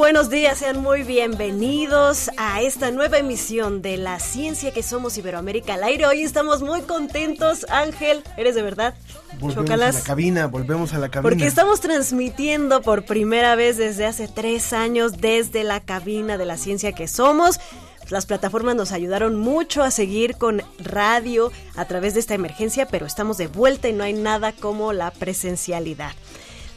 [0.00, 5.74] Buenos días, sean muy bienvenidos a esta nueva emisión de La Ciencia que Somos Iberoamérica
[5.74, 6.06] al aire.
[6.06, 8.94] Hoy estamos muy contentos, Ángel, ¿eres de verdad?
[9.38, 11.28] Volvemos a la cabina, volvemos a la cabina.
[11.28, 16.56] Porque estamos transmitiendo por primera vez desde hace tres años desde la cabina de la
[16.56, 17.60] ciencia que somos.
[18.08, 23.04] Las plataformas nos ayudaron mucho a seguir con radio a través de esta emergencia, pero
[23.04, 26.12] estamos de vuelta y no hay nada como la presencialidad.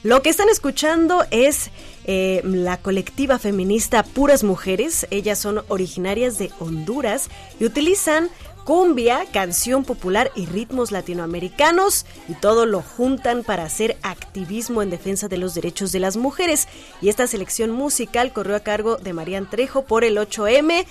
[0.04, 1.72] Lo que están escuchando es
[2.06, 5.08] eh, la colectiva feminista Puras Mujeres.
[5.10, 7.30] Ellas son originarias de Honduras
[7.60, 8.30] y utilizan
[8.64, 15.28] cumbia, canción popular y ritmos latinoamericanos y todo lo juntan para hacer activismo en defensa
[15.28, 16.68] de los derechos de las mujeres.
[17.02, 20.86] Y esta selección musical corrió a cargo de Marían Trejo por el 8M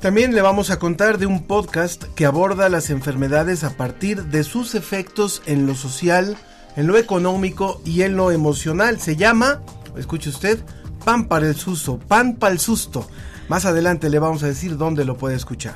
[0.00, 4.44] También le vamos a contar de un podcast que aborda las enfermedades a partir de
[4.44, 6.38] sus efectos en lo social,
[6.74, 8.98] en lo económico y en lo emocional.
[8.98, 9.60] Se llama,
[9.98, 10.58] escuche usted,
[11.04, 13.06] Pan para el Susto, Pan para el Susto.
[13.50, 15.74] Más adelante le vamos a decir dónde lo puede escuchar.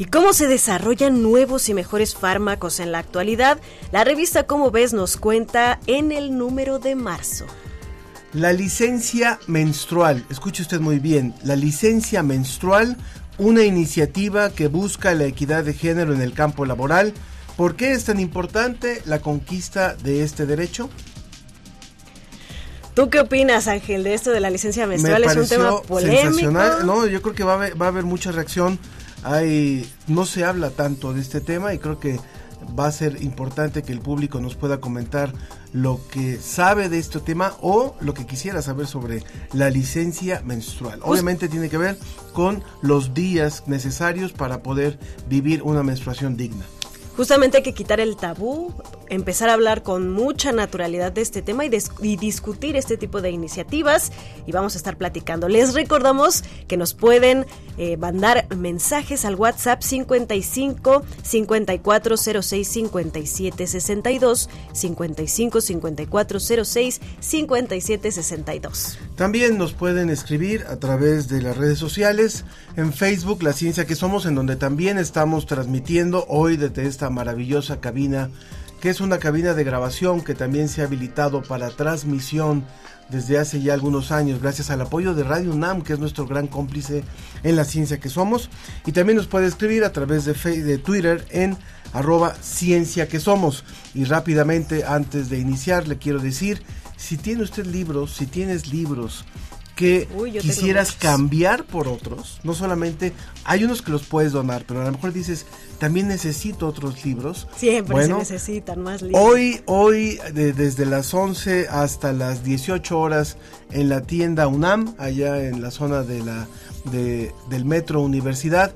[0.00, 3.60] ¿Y cómo se desarrollan nuevos y mejores fármacos en la actualidad?
[3.92, 7.44] La revista Como ves nos cuenta en el número de marzo.
[8.32, 12.96] La licencia menstrual, escuche usted muy bien, la licencia menstrual,
[13.36, 17.12] una iniciativa que busca la equidad de género en el campo laboral.
[17.58, 20.88] ¿Por qué es tan importante la conquista de este derecho?
[22.94, 25.24] ¿Tú qué opinas, Ángel, de esto de la licencia menstrual?
[25.24, 26.22] Es un tema polémico.
[26.22, 26.86] sensacional.
[26.86, 28.78] No, yo creo que va a haber, va a haber mucha reacción.
[29.22, 32.18] Hay, no se habla tanto de este tema y creo que
[32.78, 35.32] va a ser importante que el público nos pueda comentar
[35.72, 39.22] lo que sabe de este tema o lo que quisiera saber sobre
[39.52, 41.00] la licencia menstrual.
[41.02, 41.98] Obviamente tiene que ver
[42.32, 46.64] con los días necesarios para poder vivir una menstruación digna.
[47.16, 48.72] Justamente hay que quitar el tabú,
[49.08, 51.70] empezar a hablar con mucha naturalidad de este tema y,
[52.00, 54.10] y discutir este tipo de iniciativas
[54.46, 55.48] y vamos a estar platicando.
[55.48, 57.46] Les recordamos que nos pueden
[57.78, 68.98] eh, mandar mensajes al WhatsApp 55 5406 57 62 55 5406 57 62.
[69.16, 72.44] También nos pueden escribir a través de las redes sociales,
[72.76, 77.80] en Facebook La Ciencia que Somos, en donde también estamos transmitiendo hoy desde esta maravillosa
[77.80, 78.30] cabina
[78.80, 82.64] que es una cabina de grabación que también se ha habilitado para transmisión
[83.10, 86.46] desde hace ya algunos años, gracias al apoyo de Radio UNAM, que es nuestro gran
[86.46, 87.04] cómplice
[87.42, 88.48] en la ciencia que somos.
[88.86, 91.58] Y también nos puede escribir a través de, de Twitter en
[91.92, 93.64] arroba ciencia que somos.
[93.94, 96.62] Y rápidamente, antes de iniciar, le quiero decir,
[96.96, 99.24] si tiene usted libros, si tienes libros
[99.80, 100.06] que
[100.42, 104.92] quisieras cambiar por otros, no solamente hay unos que los puedes donar, pero a lo
[104.92, 105.46] mejor dices,
[105.78, 107.48] también necesito otros libros.
[107.56, 109.22] Siempre se necesitan más libros.
[109.24, 113.38] Hoy, hoy, desde las 11 hasta las 18 horas
[113.70, 116.46] en la tienda UNAM, allá en la zona de la,
[116.92, 118.74] de, del Metro Universidad,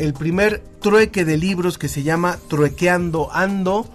[0.00, 3.88] el primer trueque de libros que se llama Truequeando Ando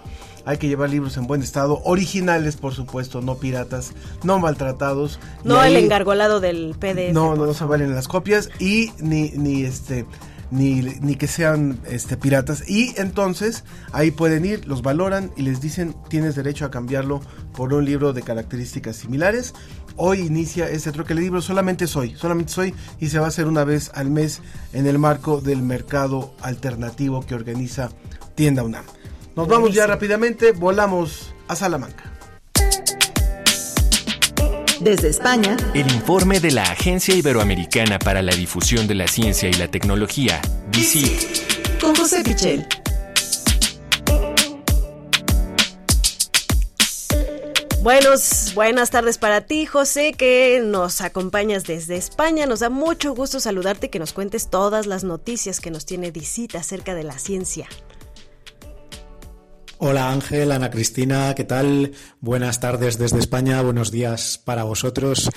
[0.48, 3.92] hay que llevar libros en buen estado, originales por supuesto, no piratas,
[4.24, 5.20] no maltratados.
[5.44, 7.12] No el engargolado del PDF.
[7.12, 10.06] No, no, no se valen las copias y ni, ni este...
[10.50, 12.66] Ni, ni, que sean este, piratas.
[12.66, 17.20] Y entonces ahí pueden ir, los valoran y les dicen tienes derecho a cambiarlo
[17.54, 19.52] por un libro de características similares.
[19.96, 23.46] Hoy inicia este troque de libros, solamente soy, solamente soy y se va a hacer
[23.46, 24.40] una vez al mes
[24.72, 27.90] en el marco del mercado alternativo que organiza
[28.34, 28.86] Tienda UNAM.
[29.38, 32.12] Nos vamos ya rápidamente, volamos a Salamanca.
[34.80, 39.52] Desde España, el informe de la Agencia Iberoamericana para la Difusión de la Ciencia y
[39.52, 40.42] la Tecnología,
[40.72, 42.66] DICIT, con José Pichel.
[47.80, 52.46] Buenos, buenas tardes para ti, José, que nos acompañas desde España.
[52.46, 56.10] Nos da mucho gusto saludarte y que nos cuentes todas las noticias que nos tiene
[56.10, 57.68] DICIT acerca de la ciencia.
[59.80, 61.92] Hola Ángel, Ana Cristina, ¿qué tal?
[62.20, 65.30] Buenas tardes desde España, buenos días para vosotros.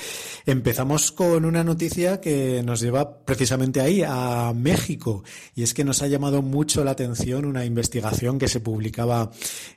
[0.47, 5.23] Empezamos con una noticia que nos lleva precisamente ahí, a México,
[5.53, 9.29] y es que nos ha llamado mucho la atención una investigación que se publicaba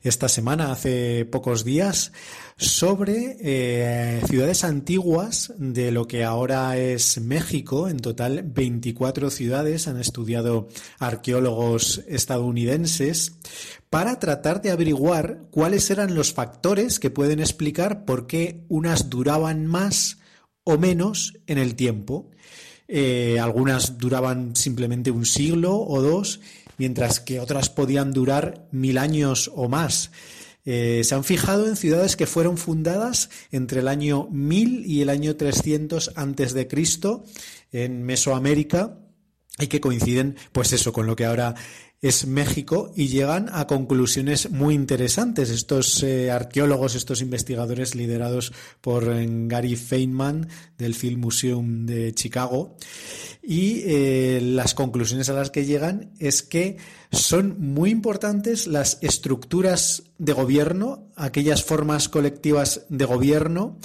[0.03, 2.13] esta semana, hace pocos días,
[2.57, 7.87] sobre eh, ciudades antiguas de lo que ahora es México.
[7.89, 10.69] En total, 24 ciudades han estudiado
[10.99, 13.35] arqueólogos estadounidenses
[13.94, 19.69] para tratar de averiguar cuáles eran los factores que pueden explicar por qué unas duraban
[19.69, 20.19] más
[20.64, 22.29] o menos en el tiempo.
[22.88, 26.41] Eh, algunas duraban simplemente un siglo o dos,
[26.76, 30.11] mientras que otras podían durar mil años o más.
[30.64, 35.08] Eh, se han fijado en ciudades que fueron fundadas entre el año 1000 y el
[35.08, 37.23] año 300 antes de Cristo
[37.70, 38.99] en Mesoamérica
[39.61, 41.55] y que coinciden, pues eso, con lo que ahora
[42.05, 45.49] es México y llegan a conclusiones muy interesantes.
[45.49, 48.53] Estos eh, arqueólogos, estos investigadores liderados
[48.83, 50.47] por eh, Gary Feynman
[50.77, 52.77] del Film Museum de Chicago.
[53.43, 56.77] Y eh, las conclusiones a las que llegan es que
[57.11, 63.79] son muy importantes las estructuras de gobierno, aquellas formas colectivas de gobierno,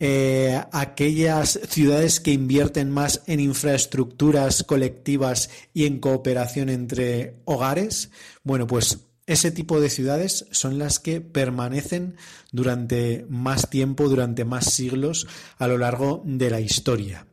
[0.00, 8.10] eh, aquellas ciudades que invierten más en infraestructuras colectivas y en cooperación entre hogares,
[8.42, 12.16] bueno, pues ese tipo de ciudades son las que permanecen
[12.52, 15.26] durante más tiempo, durante más siglos
[15.58, 17.26] a lo largo de la historia.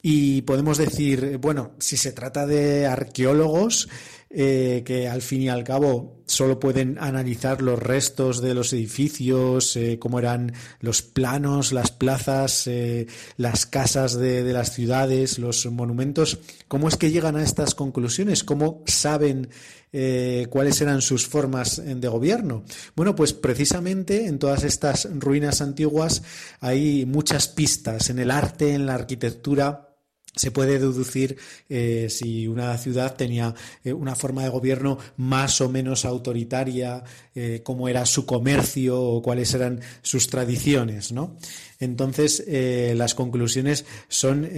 [0.00, 3.88] Y podemos decir, bueno, si se trata de arqueólogos,
[4.36, 9.76] eh, que al fin y al cabo solo pueden analizar los restos de los edificios,
[9.76, 15.64] eh, cómo eran los planos, las plazas, eh, las casas de, de, las ciudades, los
[15.66, 16.40] monumentos.
[16.66, 18.42] ¿Cómo es que llegan a estas conclusiones?
[18.42, 19.50] ¿Cómo saben
[20.50, 22.64] cuáles eran sus formas de gobierno?
[22.96, 26.24] Bueno, pues precisamente en todas estas ruinas antiguas
[26.58, 29.93] hay muchas pistas en el arte, en la arquitectura
[30.36, 31.36] se puede deducir
[31.68, 37.60] eh, si una ciudad tenía eh, una forma de gobierno más o menos autoritaria, eh,
[37.62, 41.36] cómo era su comercio o cuáles eran sus tradiciones, ¿no?
[41.80, 42.42] Entonces,
[42.96, 44.48] las conclusiones son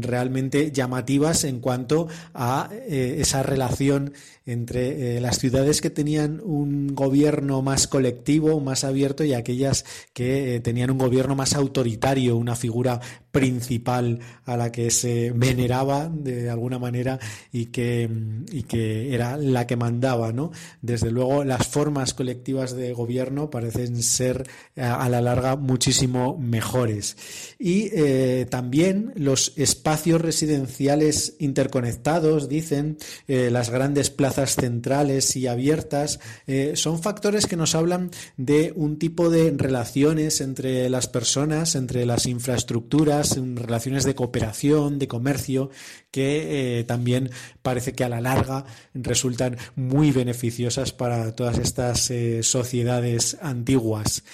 [0.00, 4.14] realmente llamativas en cuanto a esa relación
[4.46, 9.84] entre las ciudades que tenían un gobierno más colectivo, más abierto y aquellas
[10.14, 13.00] que tenían un gobierno más autoritario, una figura
[13.32, 17.18] principal a la que se veneraba de alguna manera
[17.52, 20.52] y que, mm, y que era la que mandaba, ¿no?
[20.82, 27.16] Desde luego, las formas colectivas de gobierno parecen ser a la larga muchísimo mejor mejores.
[27.58, 36.20] Y eh, también los espacios residenciales interconectados, dicen, eh, las grandes plazas centrales y abiertas,
[36.46, 42.04] eh, son factores que nos hablan de un tipo de relaciones entre las personas, entre
[42.04, 43.19] las infraestructuras,
[43.54, 45.70] relaciones de cooperación, de comercio,
[46.10, 47.30] que también
[47.62, 52.12] parece que a la larga resultan muy beneficiosas para todas estas
[52.42, 54.24] sociedades antiguas.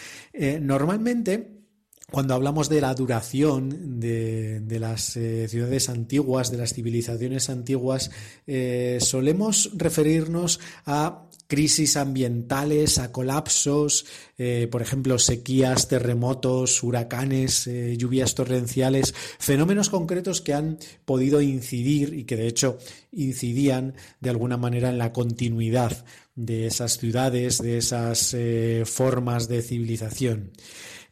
[0.60, 1.56] normalmente,
[2.10, 8.10] cuando hablamos de la duración de, las eh, ciudades antiguas, de las civilizaciones antiguas,
[8.46, 14.06] eh, solemos referirnos a crisis ambientales, a colapsos,
[14.38, 22.24] eh, por ejemplo, sequías, terremotos, huracanes, lluvias torrenciales, fenómenos concretos que han podido incidir y
[22.24, 22.78] que de hecho
[23.12, 28.36] incidían de alguna manera en la continuidad de esas ciudades, de esas
[28.84, 30.50] formas de civilización.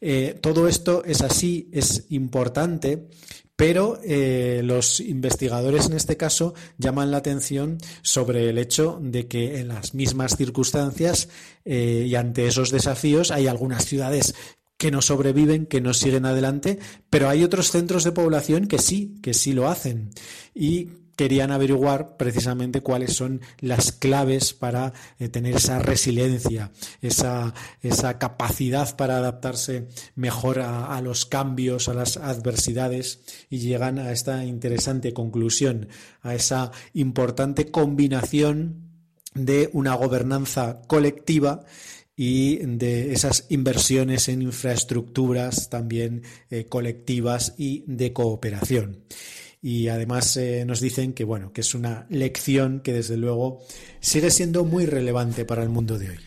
[0.01, 3.07] Eh, todo esto es así, es importante,
[3.55, 9.59] pero eh, los investigadores en este caso llaman la atención sobre el hecho de que
[9.59, 11.29] en las mismas circunstancias
[11.63, 14.35] eh, y ante esos desafíos hay algunas ciudades
[14.77, 19.15] que no sobreviven, que no siguen adelante, pero hay otros centros de población que sí,
[19.21, 20.09] que sí lo hacen.
[20.53, 28.17] Y querían averiguar precisamente cuáles son las claves para eh, tener esa resiliencia, esa, esa,
[28.17, 35.13] capacidad para adaptarse mejor a, los cambios, a las adversidades y llegan a esta interesante
[35.13, 35.87] conclusión,
[36.21, 38.85] a esa importante combinación
[39.33, 41.65] de una gobernanza colectiva
[42.15, 49.03] y de esas inversiones en infraestructuras también eh, colectivas y de cooperación
[49.65, 53.63] y además eh, nos dicen que bueno que es una lección que desde luego
[53.99, 56.17] sigue siendo muy relevante para el mundo de hoy.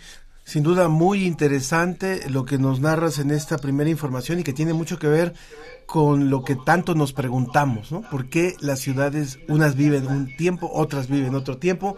[0.49, 4.73] Sin duda muy interesante lo que nos narras en esta primera información y que tiene
[4.73, 5.35] mucho que ver
[5.85, 8.01] con lo que tanto nos preguntamos, ¿no?
[8.01, 11.97] ¿Por qué las ciudades unas viven un tiempo, otras viven otro tiempo?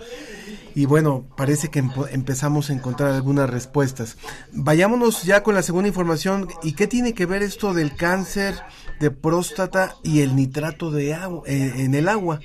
[0.74, 4.16] Y bueno, parece que empezamos a encontrar algunas respuestas.
[4.50, 6.48] Vayámonos ya con la segunda información.
[6.64, 8.56] ¿Y qué tiene que ver esto del cáncer?
[9.00, 12.38] de próstata y el nitrato de agua, eh, en el agua.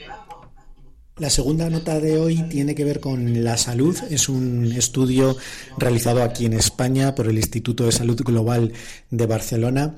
[1.18, 3.98] La segunda nota de hoy tiene que ver con la salud.
[4.10, 5.38] Es un estudio
[5.78, 8.74] realizado aquí en España por el Instituto de Salud Global
[9.12, 9.96] de Barcelona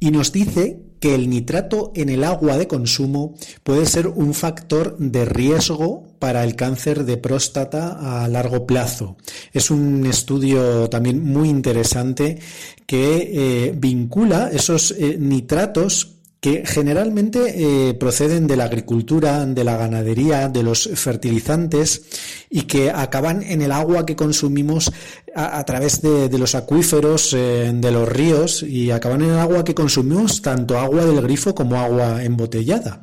[0.00, 4.96] y nos dice que el nitrato en el agua de consumo puede ser un factor
[4.98, 9.16] de riesgo para el cáncer de próstata a largo plazo.
[9.52, 12.40] Es un estudio también muy interesante
[12.84, 13.30] que
[13.68, 20.48] eh, vincula esos eh, nitratos que generalmente eh, proceden de la agricultura, de la ganadería,
[20.48, 22.02] de los fertilizantes
[22.48, 24.92] y que acaban en el agua que consumimos
[25.34, 29.74] a, través de, los acuíferos, eh, de los ríos y acaban en el agua que
[29.74, 33.02] consumimos, tanto agua del grifo como agua embotellada.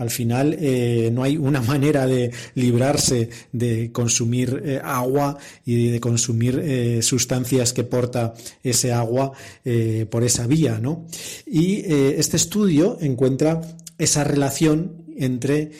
[0.00, 6.00] Al final eh, no hay una manera de librarse de consumir eh, agua y de
[6.00, 9.32] consumir eh, sustancias que porta ese agua
[10.10, 11.06] por esa vía, ¿no?
[11.46, 13.60] Y este estudio encuentra
[13.98, 15.70] esa relación entre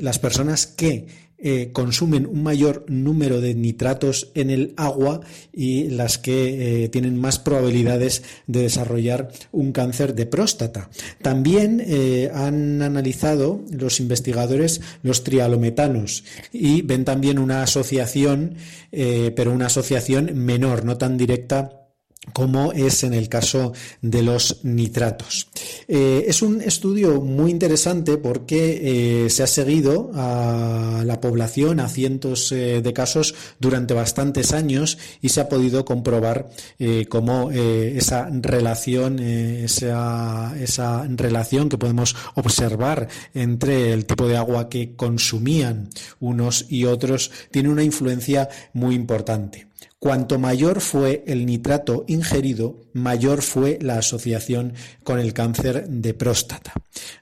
[0.00, 1.06] las personas que
[1.40, 5.20] eh, consumen un mayor número de nitratos en el agua
[5.52, 10.90] y las que eh, tienen más probabilidades de desarrollar un cáncer de próstata.
[11.22, 18.56] También eh, han analizado los investigadores los trialometanos y ven también una asociación,
[18.90, 21.87] pero una asociación menor, no tan directa
[22.32, 23.72] como es en el caso
[24.02, 25.48] de los nitratos.
[25.86, 31.88] Eh, es un estudio muy interesante porque eh, se ha seguido a la población, a
[31.88, 36.50] cientos eh, de casos durante bastantes años y se ha podido comprobar
[37.08, 44.94] cómo esa relación, esa, esa relación que podemos observar entre el tipo de agua que
[44.96, 49.67] consumían unos y otros tiene una influencia muy importante.
[50.00, 56.72] Cuanto mayor fue el nitrato ingerido, mayor fue la asociación con el cáncer de próstata.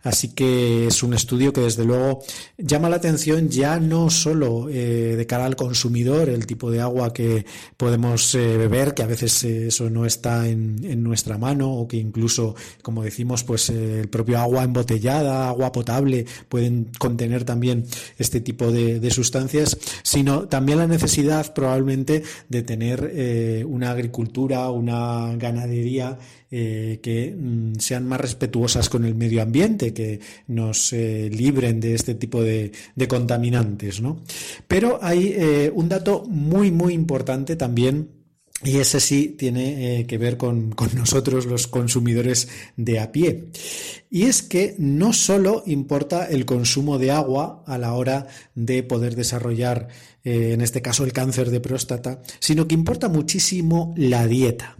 [0.02, 2.22] Así que es un estudio que desde luego
[2.58, 7.14] llama la atención ya no solo eh, de cara al consumidor, el tipo de agua
[7.14, 7.46] que
[7.78, 11.96] podemos eh, beber, que a veces eh, eso no está en, nuestra mano o que
[11.96, 17.86] incluso, como decimos, pues el propio agua embotellada, agua potable, pueden contener también
[18.18, 24.70] este tipo de, de sustancias, sino también la necesidad probablemente de tener eh, una agricultura,
[24.70, 26.18] una ganadería
[26.50, 31.94] eh, que mm, sean más respetuosas con el medio ambiente, que nos eh, libren de
[31.94, 32.72] este tipo de,
[33.08, 34.02] contaminantes.
[34.02, 34.20] ¿no?
[34.68, 38.15] Pero hay un dato muy, muy importante también
[38.64, 43.48] y ese sí tiene eh, que ver con, nosotros los consumidores de a pie.
[44.10, 49.14] Y es que no solo importa el consumo de agua a la hora de poder
[49.14, 49.88] desarrollar,
[50.24, 54.76] eh, en este caso, el cáncer de próstata, sino que importa muchísimo la dieta.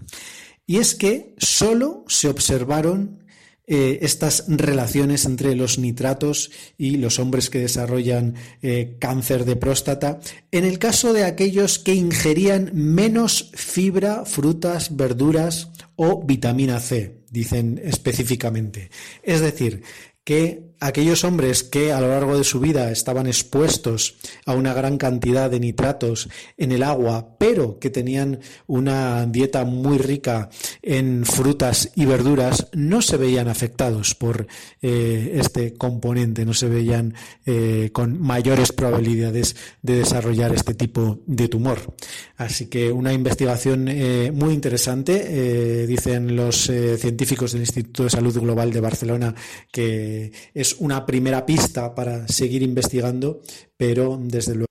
[0.67, 3.26] Y es que solo se observaron
[3.67, 10.21] eh, estas relaciones entre los nitratos y los hombres que desarrollan eh, cáncer de próstata
[10.53, 17.81] en el caso de aquellos que ingerían menos fibra, frutas, verduras o vitamina C, dicen
[17.83, 18.91] específicamente.
[19.23, 19.83] Es decir,
[20.23, 24.99] que aquellos hombres que a lo largo de su vida estaban expuestos a una gran
[24.99, 30.51] cantidad de nitratos en el agua, pero que tenían una dieta muy rica
[30.83, 34.47] en frutas y verduras, no se veían afectados por
[34.83, 37.15] eh, este componente, no se veían
[37.45, 41.95] eh, con mayores probabilidades de desarrollar este tipo de tumor.
[42.37, 48.73] Así que una investigación eh, muy interesante, dicen los científicos del Instituto de Salud Global
[48.73, 49.35] de Barcelona,
[49.71, 53.41] que es es una primera pista para seguir investigando,
[53.77, 54.67] pero desde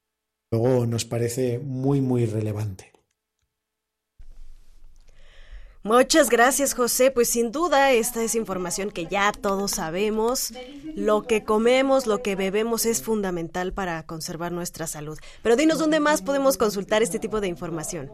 [0.52, 2.92] luego nos parece muy, muy relevante.
[5.84, 7.12] Muchas gracias, José.
[7.12, 10.52] Pues sin duda esta es información que ya todos sabemos.
[10.96, 15.18] Lo que comemos, lo que bebemos es fundamental para conservar nuestra salud.
[15.44, 18.12] Pero dinos dónde más podemos consultar este tipo de información.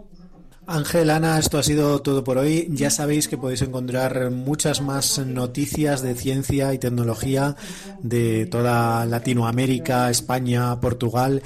[0.68, 2.68] Ángel, Ana, esto ha sido todo por hoy.
[2.72, 7.56] Ya sabéis que podéis encontrar muchas más noticias de ciencia y tecnología
[8.02, 11.42] de toda Latinoamérica, España, Portugal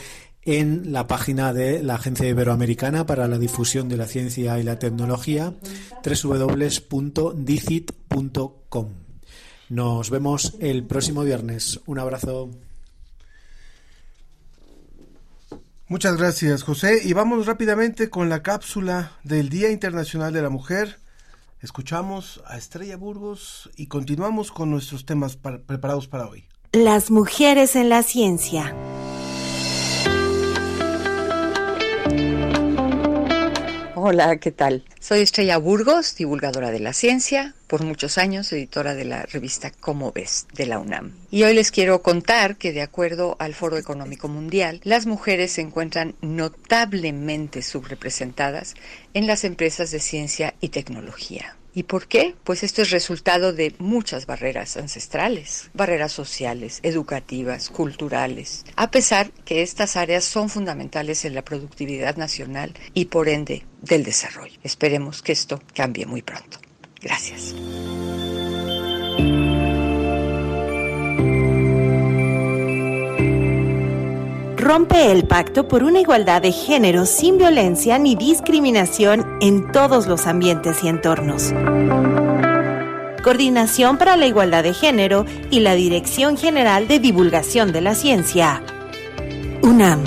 [0.46, 4.78] en la página de la Agencia Iberoamericana para la Difusión de la Ciencia y la
[4.78, 5.56] Tecnología,
[6.04, 8.90] www.dicit.com.
[9.70, 11.80] Nos vemos el próximo viernes.
[11.88, 12.52] Un abrazo.
[15.88, 17.02] Muchas gracias, José.
[17.04, 20.98] Y vamos rápidamente con la cápsula del Día Internacional de la Mujer.
[21.62, 26.46] Escuchamos a Estrella Burgos y continuamos con nuestros temas preparados para hoy.
[26.72, 28.76] Las mujeres en la ciencia.
[34.08, 34.84] Hola, ¿qué tal?
[35.00, 40.12] Soy Estrella Burgos, divulgadora de la ciencia, por muchos años editora de la revista Cómo
[40.12, 41.14] ves de la UNAM.
[41.32, 45.62] Y hoy les quiero contar que de acuerdo al Foro Económico Mundial, las mujeres se
[45.62, 48.76] encuentran notablemente subrepresentadas
[49.16, 51.56] en las empresas de ciencia y tecnología.
[51.76, 52.36] ¿Y por qué?
[52.46, 59.62] Pues esto es resultado de muchas barreras ancestrales, barreras sociales, educativas, culturales, a pesar que
[59.62, 64.58] estas áreas son fundamentales en la productividad nacional y por ende del desarrollo.
[64.64, 66.60] Esperemos que esto cambie muy pronto.
[67.02, 67.54] Gracias.
[74.66, 80.26] Rompe el pacto por una igualdad de género sin violencia ni discriminación en todos los
[80.26, 81.54] ambientes y entornos.
[83.24, 88.64] Coordinación para la Igualdad de Género y la Dirección General de Divulgación de la Ciencia.
[89.62, 90.04] UNAM.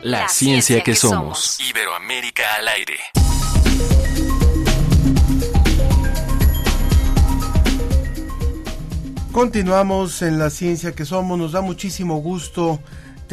[0.00, 1.60] La, ciencia, que, somos.
[1.60, 2.98] Iberoamérica al aire.
[9.30, 11.38] Continuamos en la ciencia que somos.
[11.38, 12.80] Nos da muchísimo gusto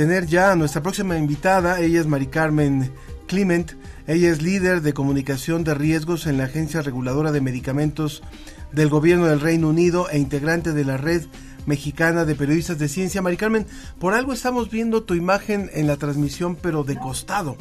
[0.02, 1.80] tener ya a nuestra próxima invitada.
[1.80, 2.92] Ella es Mari Carmen
[3.28, 3.74] Clement.
[4.08, 8.24] Ella es líder de comunicación de riesgos en la Agencia Reguladora de Medicamentos
[8.72, 11.26] del Gobierno del Reino Unido e integrante de la Red
[11.68, 13.22] Mexicana de Periodistas de Ciencia.
[13.22, 13.68] Mari Carmen,
[14.00, 17.56] por algo estamos viendo tu imagen en la transmisión, pero de costado.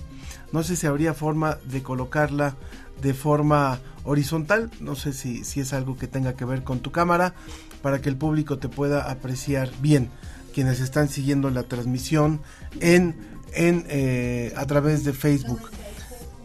[0.50, 2.56] No sé si habría forma de colocarla
[3.02, 4.70] de forma horizontal.
[4.80, 7.34] No sé si, si es algo que tenga que ver con tu cámara
[7.82, 10.08] para que el público te pueda apreciar bien
[10.52, 12.40] quienes están siguiendo la transmisión
[12.80, 13.16] en,
[13.52, 15.70] en eh, a través de Facebook.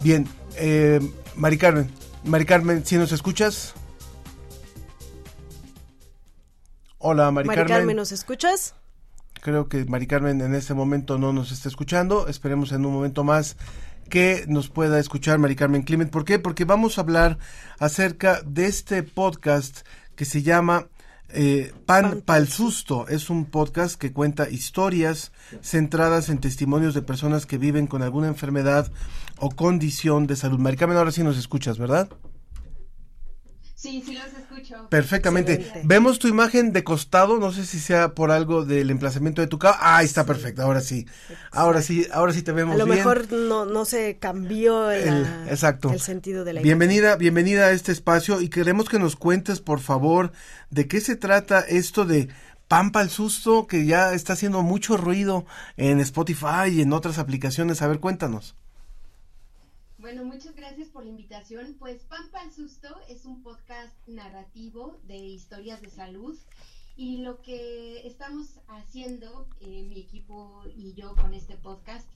[0.01, 0.99] Bien, eh,
[1.35, 1.89] Mari Carmen,
[2.23, 3.73] Mari Carmen, ¿si nos escuchas?
[6.97, 7.95] Hola, Mari, Mari Carmen.
[7.95, 8.73] ¿nos escuchas?
[9.41, 12.27] Creo que Mari Carmen en este momento no nos está escuchando.
[12.27, 13.57] Esperemos en un momento más
[14.09, 16.11] que nos pueda escuchar Mari Carmen Clement.
[16.11, 16.39] ¿Por qué?
[16.39, 17.37] Porque vamos a hablar
[17.77, 20.87] acerca de este podcast que se llama
[21.29, 27.45] eh, Pan Pal Susto es un podcast que cuenta historias centradas en testimonios de personas
[27.45, 28.91] que viven con alguna enfermedad
[29.37, 30.59] o condición de salud.
[30.59, 32.09] Maricarmen, ahora sí nos escuchas, ¿verdad?
[33.85, 34.89] Sí, sí los escucho.
[34.89, 35.71] Perfectamente.
[35.83, 39.59] Vemos tu imagen de costado, no sé si sea por algo del emplazamiento de tu
[39.59, 39.77] cama.
[39.79, 41.05] Ah, ahí está perfecto, ahora sí.
[41.51, 42.97] Ahora sí, ahora sí te vemos A lo bien.
[42.97, 45.91] mejor no, no se cambió el, exacto.
[45.91, 49.79] el sentido de la Bienvenida, bienvenida a este espacio y queremos que nos cuentes, por
[49.79, 50.31] favor,
[50.71, 52.29] de qué se trata esto de
[52.67, 55.45] Pampa el susto que ya está haciendo mucho ruido
[55.77, 57.83] en Spotify y en otras aplicaciones.
[57.83, 58.55] A ver, cuéntanos.
[60.05, 61.77] Bueno, muchas gracias por la invitación.
[61.79, 66.37] Pues Pampa al Susto es un podcast narrativo de historias de salud
[66.97, 72.07] y lo que estamos haciendo, eh, mi equipo y yo con este podcast,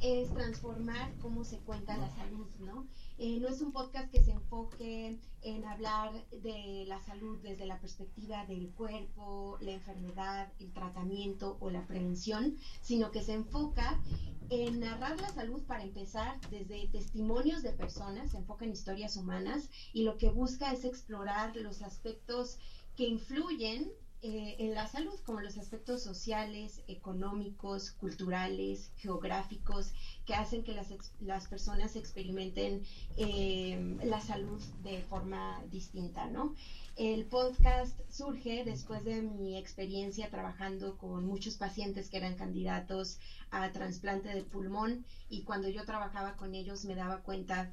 [0.00, 2.86] es transformar cómo se cuenta la salud, ¿no?
[3.18, 7.78] Eh, no es un podcast que se enfoque en hablar de la salud desde la
[7.78, 14.00] perspectiva del cuerpo, la enfermedad, el tratamiento o la prevención, sino que se enfoca
[14.48, 19.68] en narrar la salud para empezar desde testimonios de personas, se enfoca en historias humanas
[19.92, 22.58] y lo que busca es explorar los aspectos
[22.96, 23.90] que influyen
[24.24, 29.92] eh, en la salud, como los aspectos sociales, económicos, culturales, geográficos,
[30.24, 32.84] que hacen que las, las personas experimenten
[33.16, 36.54] eh, la salud de forma distinta, ¿no?
[36.94, 43.18] El podcast surge después de mi experiencia trabajando con muchos pacientes que eran candidatos
[43.50, 47.72] a trasplante de pulmón y cuando yo trabajaba con ellos me daba cuenta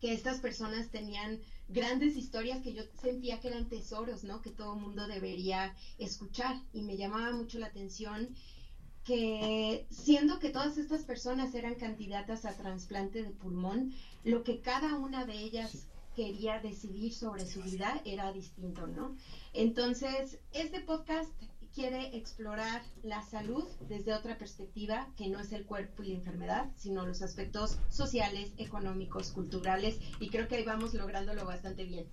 [0.00, 4.42] que estas personas tenían grandes historias que yo sentía que eran tesoros, ¿no?
[4.42, 8.34] Que todo mundo debería escuchar y me llamaba mucho la atención
[9.04, 14.94] que siendo que todas estas personas eran candidatas a trasplante de pulmón, lo que cada
[14.94, 19.16] una de ellas quería decidir sobre su vida era distinto, ¿no?
[19.52, 21.32] Entonces, este podcast
[21.74, 26.70] quiere explorar la salud desde otra perspectiva que no es el cuerpo y la enfermedad,
[26.76, 32.06] sino los aspectos sociales, económicos, culturales, y creo que ahí vamos lográndolo bastante bien.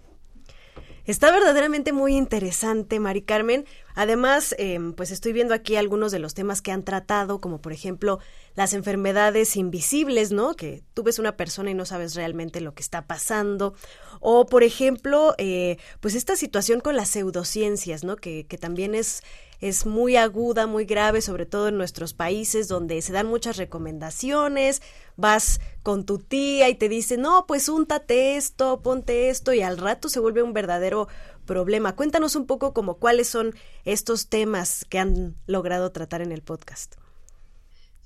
[1.05, 3.65] Está verdaderamente muy interesante, Mari Carmen.
[3.95, 7.73] Además, em, pues estoy viendo aquí algunos de los temas que han tratado, como por
[7.73, 8.19] ejemplo
[8.55, 10.53] las enfermedades invisibles, ¿no?
[10.55, 13.73] Que tú ves una persona y no sabes realmente lo que está pasando.
[14.19, 18.15] O, por ejemplo, eh, pues esta situación con las pseudociencias, ¿no?
[18.15, 19.23] Que también es
[19.61, 24.81] es muy aguda, muy grave, sobre todo en nuestros países donde se dan muchas recomendaciones,
[25.17, 29.77] vas con tu tía y te dice, no, pues úntate esto, ponte esto y al
[29.77, 31.07] rato se vuelve un verdadero
[31.45, 31.95] problema.
[31.95, 36.95] Cuéntanos un poco como cuáles son estos temas que han logrado tratar en el podcast.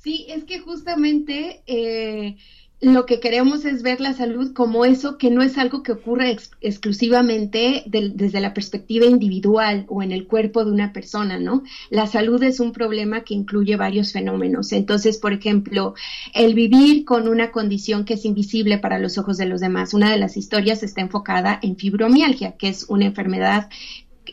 [0.03, 2.35] Sí, es que justamente eh,
[2.83, 6.37] lo que queremos es ver la salud como eso que no es algo que ocurre
[6.61, 11.63] exclusivamente desde la perspectiva individual o en el cuerpo de una persona, ¿no?
[11.89, 14.73] La salud es un problema que incluye varios fenómenos.
[14.73, 15.93] Entonces, por ejemplo,
[16.33, 19.93] el vivir con una condición que es invisible para los ojos de los demás.
[19.93, 23.69] Una de las historias está enfocada en fibromialgia, que es una enfermedad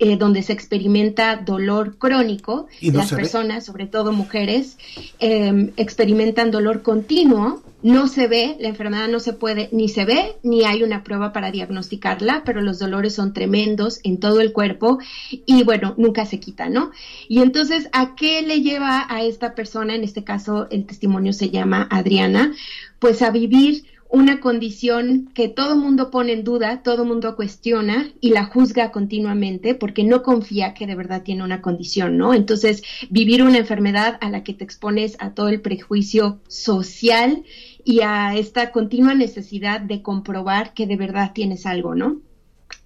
[0.02, 2.66] eh, donde se experimenta dolor crónico.
[2.80, 4.78] Las personas, sobre todo mujeres,
[5.18, 7.62] em, experimentan dolor continuo.
[7.82, 11.32] No se ve, la enfermedad no se puede, ni se ve, ni hay una prueba
[11.32, 14.98] para diagnosticarla, pero los dolores son tremendos en todo el cuerpo
[15.46, 16.90] y bueno, nunca se quita, ¿no?
[17.28, 21.48] Y entonces, ¿a qué le lleva a esta persona, en este caso el testimonio se
[21.48, 22.52] llama Adriana,
[22.98, 28.30] pues a vivir una condición que todo mundo pone en duda, todo mundo cuestiona y
[28.30, 32.34] la juzga continuamente porque no confía que de verdad tiene una condición, ¿no?
[32.34, 37.44] Entonces, vivir una enfermedad a la que te expones a todo el prejuicio social
[37.84, 42.20] y a esta continua necesidad de comprobar que de verdad tienes algo, ¿no?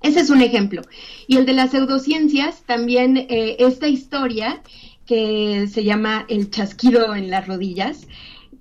[0.02, 0.82] Ese es un ejemplo.
[1.26, 4.62] Y el de las pseudociencias, también eh, esta historia
[5.06, 8.06] que se llama el chasquido en las rodillas,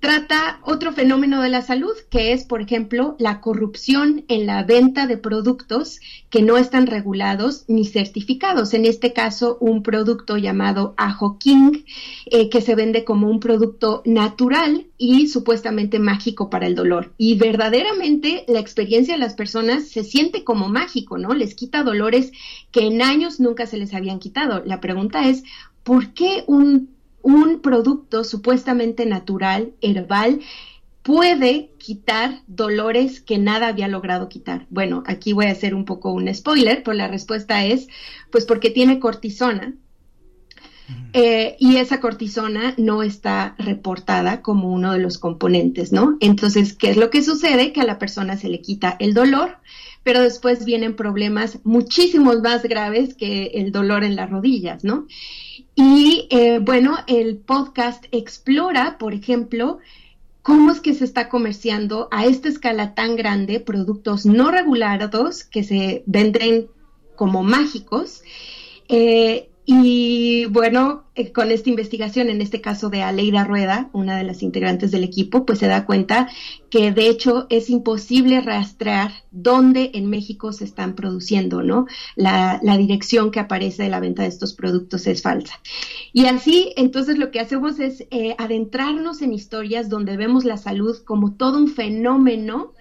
[0.04, 5.06] trata otro fenómeno de la salud, que es, por ejemplo, la corrupción en la venta
[5.06, 8.74] de productos que no están regulados ni certificados.
[8.74, 11.84] En este caso, un producto llamado Ajo King,
[12.26, 17.14] eh, que se vende como un producto natural y supuestamente mágico para el dolor.
[17.16, 21.32] Y verdaderamente la experiencia de las personas se siente como mágico, ¿no?
[21.32, 22.30] Les quita dolores
[22.72, 24.62] que en años nunca se les habían quitado.
[24.66, 25.44] La pregunta es,
[25.82, 26.93] ¿por qué un
[27.24, 30.40] un producto supuestamente natural, herbal,
[31.02, 34.66] puede quitar dolores que nada había logrado quitar.
[34.70, 37.88] Bueno, aquí voy a hacer un poco un spoiler, pero la respuesta es,
[38.30, 39.74] pues porque tiene cortisona.
[41.12, 46.16] Eh, y esa cortisona no está reportada como uno de los componentes, ¿no?
[46.20, 47.72] Entonces, ¿qué es lo que sucede?
[47.72, 49.58] Que a la persona se le quita el dolor,
[50.02, 55.06] pero después vienen problemas muchísimos más graves que el dolor en las rodillas, ¿no?
[55.74, 59.78] Y eh, bueno, el podcast explora, por ejemplo,
[60.42, 65.64] cómo es que se está comerciando a esta escala tan grande productos no regulados que
[65.64, 66.68] se venden
[67.16, 68.22] como mágicos.
[68.88, 74.24] Eh, y bueno, eh, con esta investigación, en este caso de Aleida Rueda, una de
[74.24, 76.28] las integrantes del equipo, pues se da cuenta
[76.68, 81.86] que de hecho es imposible rastrear dónde en México se están produciendo, ¿no?
[82.14, 85.60] La, la dirección que aparece de la venta de estos productos es falsa.
[86.12, 90.98] Y así, entonces lo que hacemos es eh, adentrarnos en historias donde vemos la salud
[91.04, 92.74] como todo un fenómeno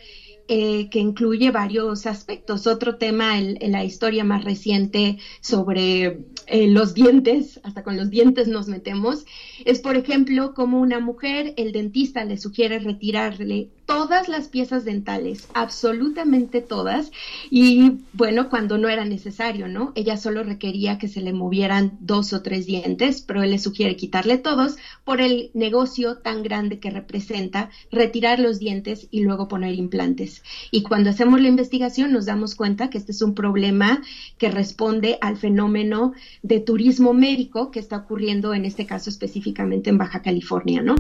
[0.50, 2.68] eh, que incluye varios aspectos.
[2.68, 8.50] Otro tema en, la historia más reciente sobre eh, los dientes, hasta con los dientes
[8.50, 9.26] nos metemos,
[9.64, 15.48] es por ejemplo como una mujer, el dentista le sugiere retirarle todas las piezas dentales,
[15.54, 17.12] absolutamente todas,
[17.52, 19.92] y bueno, cuando no era necesario, ¿no?
[19.94, 23.96] Ella solo requería que se le movieran dos o tres dientes, pero él le sugiere
[23.96, 29.76] quitarle todos por el negocio tan grande que representa retirar los dientes y luego poner
[29.76, 30.42] implantes.
[30.72, 34.02] Y cuando hacemos la investigación nos damos cuenta que este es un problema
[34.40, 40.00] que responde al fenómeno de turismo médico que está ocurriendo en este caso específicamente en
[40.00, 40.96] Baja California, ¿no?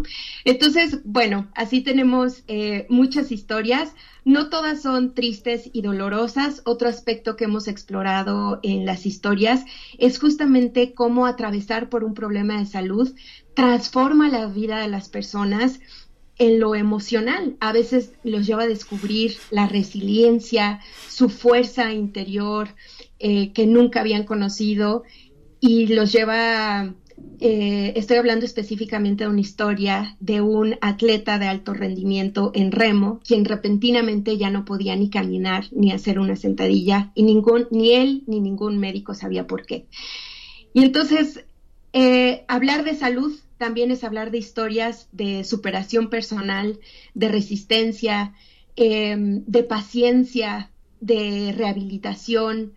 [0.46, 2.44] Entonces, bueno, así tenemos...
[2.48, 3.93] Eh, muchas historias.
[4.26, 6.62] No todas son tristes y dolorosas.
[6.65, 9.65] Otro aspecto que hemos explorado en las historias
[9.98, 13.13] es justamente cómo atravesar por un problema de salud
[13.56, 15.80] transforma la vida de las personas
[16.38, 17.56] en lo emocional.
[17.60, 22.69] A veces los lleva a descubrir la resiliencia, su fuerza interior
[23.19, 25.04] eh, que nunca habían conocido
[25.60, 26.93] y los lleva a
[27.39, 33.19] eh, estoy hablando específicamente de una historia de un atleta de alto rendimiento en remo,
[33.26, 38.24] quien repentinamente ya no podía ni caminar ni hacer una sentadilla, y ningún, ni él
[38.28, 39.88] ni ningún médico sabía por qué.
[40.74, 41.46] Y entonces,
[41.93, 46.80] eh, hablar de salud también es hablar de historias de superación personal,
[47.13, 48.34] de resistencia,
[48.76, 52.74] eh, de paciencia, de rehabilitación,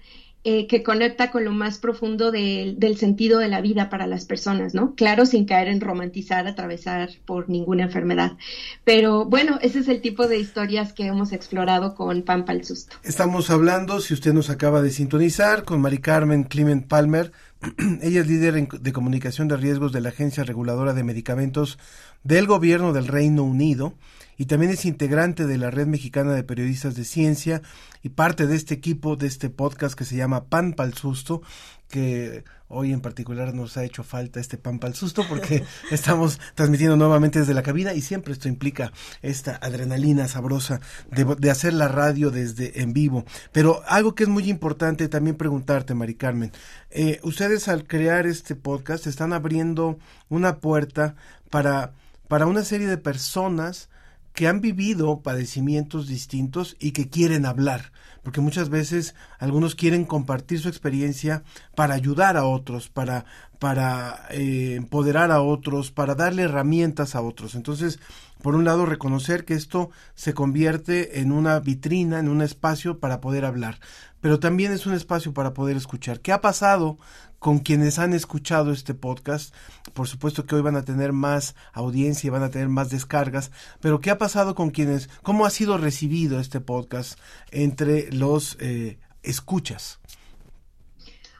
[0.49, 4.75] eh, que conecta con lo más profundo del sentido de la vida para las personas,
[4.75, 4.95] ¿no?
[4.95, 8.37] Claro, sin caer en romantizar, atravesar por ninguna enfermedad.
[8.85, 12.95] Pero bueno, ese es el tipo de historias que hemos explorado con Pampa el Susto.
[13.03, 17.33] Estamos hablando, si usted nos acaba de sintonizar, con Mari Carmen Clement Palmer.
[18.01, 21.77] Ella es líder de comunicación de riesgos de la Agencia Reguladora de Medicamentos
[22.23, 23.95] del Gobierno del Reino Unido
[24.37, 27.62] y también es integrante de la Red Mexicana de Periodistas de Ciencia
[28.03, 31.42] y parte de este equipo, de este podcast que se llama Pan Pal Susto,
[31.88, 36.96] que hoy en particular nos ha hecho falta este pan pal susto porque estamos transmitiendo
[36.96, 41.88] nuevamente desde la cabina y siempre esto implica esta adrenalina sabrosa de, de, hacer la
[41.88, 43.25] radio desde en vivo.
[43.53, 46.53] Pero algo que es muy importante también preguntarte, Mari Carmen,
[46.90, 51.14] eh, ustedes al crear este podcast están abriendo una puerta
[51.51, 51.92] para,
[52.27, 53.88] para una serie de personas
[54.37, 57.90] que han vivido padecimientos distintos y que quieren hablar,
[58.22, 61.42] porque muchas veces algunos quieren compartir su experiencia
[61.75, 63.25] para ayudar a otros, para,
[63.59, 67.55] para eh, empoderar a otros, para darle herramientas a otros.
[67.55, 67.99] Entonces,
[68.42, 73.22] por un lado, reconocer que esto se convierte en una vitrina, en un espacio para
[73.22, 73.81] poder hablar,
[74.20, 76.20] pero también es un espacio para poder escuchar.
[76.20, 76.99] ¿Qué ha pasado
[77.38, 79.55] con quienes han escuchado este podcast.
[79.94, 83.51] Por supuesto que hoy van a tener más audiencia y van a tener más descargas,
[83.81, 87.18] pero ¿qué ha pasado con quienes, cómo ha sido recibido este podcast
[87.51, 90.01] entre los eh, escuchas?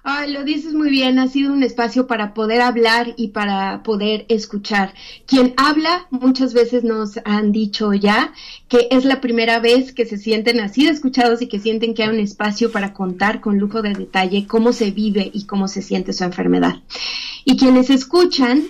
[0.09, 4.25] Ay, lo dices muy bien, ha sido un espacio para poder hablar y para poder
[4.29, 4.95] escuchar.
[5.27, 8.33] Quien habla, muchas veces nos han dicho ya
[8.69, 12.05] que es la primera vez que se sienten así de escuchados y que sienten que
[12.05, 15.83] hay un espacio para contar con lujo de detalle cómo se vive y cómo se
[15.83, 16.77] siente su enfermedad.
[17.45, 18.63] Y quienes escuchan,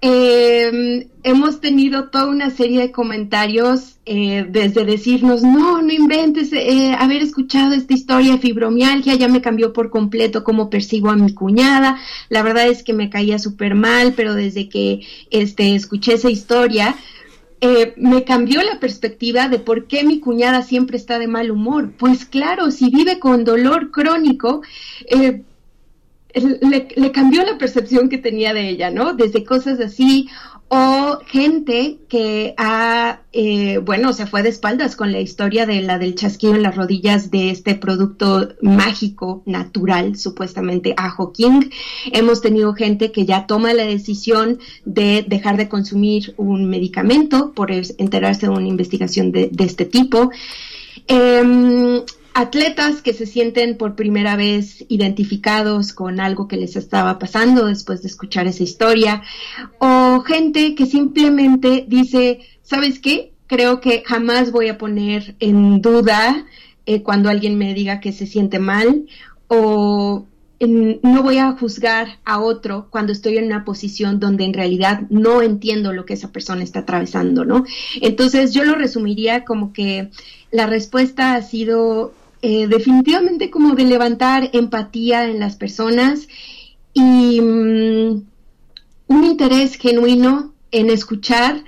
[0.00, 6.94] eh, hemos tenido toda una serie de comentarios eh, desde decirnos, no, no inventes, eh,
[6.98, 11.34] haber escuchado esta historia de fibromialgia ya me cambió por completo cómo percibo a mi
[11.34, 16.30] cuñada, la verdad es que me caía súper mal, pero desde que este, escuché esa
[16.30, 16.94] historia,
[17.60, 21.92] eh, me cambió la perspectiva de por qué mi cuñada siempre está de mal humor.
[21.98, 24.62] Pues claro, si vive con dolor crónico,
[25.06, 25.42] eh,
[26.40, 29.14] le, cambió la percepción que tenía de ella, ¿no?
[29.14, 30.28] Desde cosas así,
[30.68, 35.98] o gente que ha, eh, bueno, se fue de espaldas con la historia de la
[35.98, 41.70] del chasquido en las rodillas de este producto mágico, natural, supuestamente Ajo King.
[42.12, 47.70] Hemos tenido gente que ya toma la decisión de dejar de consumir un medicamento por
[47.72, 50.30] enterarse de una investigación de, este tipo.
[51.06, 52.02] Eh,
[52.38, 58.00] atletas que se sienten por primera vez identificados con algo que les estaba pasando después
[58.02, 59.22] de escuchar esa historia,
[59.80, 63.32] o gente que simplemente dice, ¿sabes qué?
[63.48, 66.46] Creo que jamás voy a poner en duda
[66.86, 69.06] eh, cuando alguien me diga que se siente mal,
[69.48, 70.24] o
[70.60, 75.42] no voy a juzgar a otro cuando estoy en una posición donde en realidad no
[75.42, 77.64] entiendo lo que esa persona está atravesando, ¿no?
[78.00, 80.10] Entonces yo lo resumiría como que
[80.50, 86.28] la respuesta ha sido eh, definitivamente como de levantar empatía en las personas
[86.92, 88.22] y mm,
[89.08, 91.64] un interés genuino en escuchar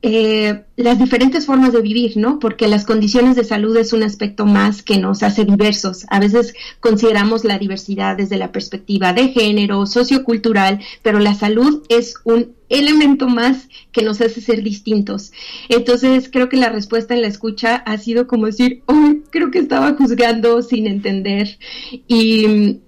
[0.00, 2.38] eh, las diferentes formas de vivir, ¿no?
[2.38, 6.06] Porque las condiciones de salud es un aspecto más que nos hace diversos.
[6.08, 12.14] A veces consideramos la diversidad desde la perspectiva de género, sociocultural, pero la salud es
[12.22, 15.32] un elemento más que nos hace ser distintos.
[15.68, 19.58] Entonces, creo que la respuesta en la escucha ha sido como decir, oh, creo que
[19.58, 21.58] estaba juzgando sin entender.
[22.06, 22.78] Y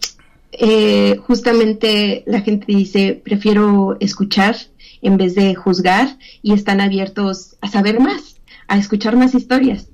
[0.53, 4.57] eh, justamente la gente dice, prefiero escuchar
[5.03, 8.37] en vez de juzgar y están abiertos a saber más,
[8.69, 9.89] a escuchar más historias.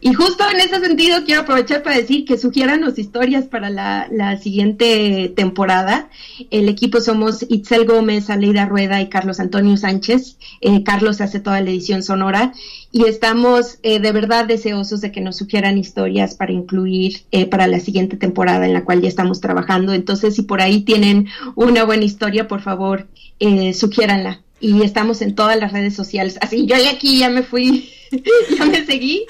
[0.00, 5.32] Y justo en ese sentido quiero aprovechar para decir que sugiéranos historias para la, siguiente
[5.34, 6.10] temporada.
[6.50, 10.36] El equipo somos Itzel Gómez, Aleida Rueda y Carlos Antonio Sánchez.
[10.60, 12.52] Eh, Carlos hace toda la edición sonora
[12.92, 17.66] y estamos eh, de verdad deseosos de que nos sugieran historias para incluir eh, para
[17.66, 19.92] la siguiente temporada en la cual ya estamos trabajando.
[19.92, 23.06] Entonces, si por ahí tienen una buena historia, por favor,
[23.40, 24.42] eh, sugiéranla.
[24.60, 26.38] Y estamos en todas las redes sociales.
[26.40, 27.90] Así, yo aquí ya me fui
[28.58, 29.26] ya me seguí.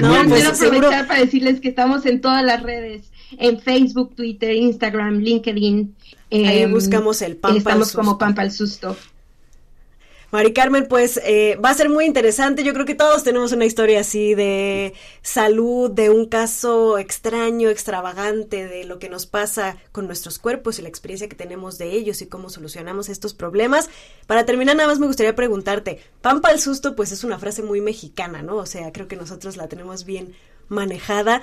[0.00, 4.54] No, pues, quiero aprovechar para decirles que estamos en todas las redes, en Facebook, Twitter,
[4.54, 5.94] Instagram, LinkedIn.
[6.30, 8.96] Ahí em, buscamos el Pampa Estamos como Pampa al Susto.
[10.32, 12.64] Mari Carmen, pues eh, va a ser muy interesante.
[12.64, 18.66] Yo creo que todos tenemos una historia así de salud, de un caso extraño, extravagante,
[18.66, 22.22] de lo que nos pasa con nuestros cuerpos y la experiencia que tenemos de ellos
[22.22, 23.88] y cómo solucionamos estos problemas.
[24.26, 27.80] Para terminar, nada más me gustaría preguntarte, Pampa al susto, pues es una frase muy
[27.80, 28.56] mexicana, ¿no?
[28.56, 30.34] O sea, creo que nosotros la tenemos bien
[30.68, 31.42] manejada.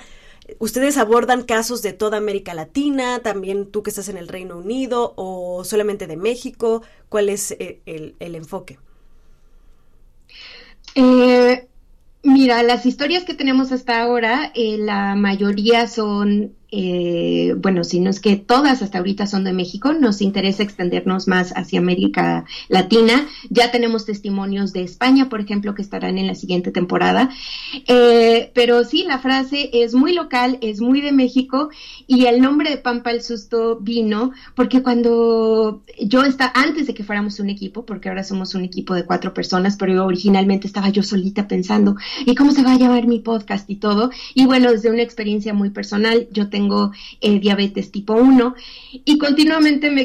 [0.58, 5.14] ¿Ustedes abordan casos de toda América Latina, también tú que estás en el Reino Unido
[5.16, 6.82] o solamente de México?
[7.08, 8.78] ¿Cuál es eh, el, enfoque?
[10.94, 11.66] Eh,
[12.22, 18.10] mira, las historias que tenemos hasta ahora, eh, la mayoría son eh, bueno, si no
[18.10, 23.28] es que todas hasta ahorita son de México, nos interesa extendernos más hacia América Latina.
[23.48, 27.30] Ya tenemos testimonios de España, por ejemplo, que estarán en la siguiente temporada.
[27.86, 31.68] Eh, pero sí, la frase es muy local, es muy de México
[32.08, 37.04] y el nombre de Pampa el Susto vino porque cuando yo estaba, antes de que
[37.04, 41.04] fuéramos un equipo, porque ahora somos un equipo de cuatro personas, pero originalmente estaba yo
[41.04, 41.94] solita pensando,
[42.26, 44.10] ¿y cómo se va a llamar mi podcast y todo?
[44.34, 48.54] Y bueno, desde una experiencia muy personal, yo tengo tengo eh, diabetes tipo 1
[49.04, 50.02] y continuamente me,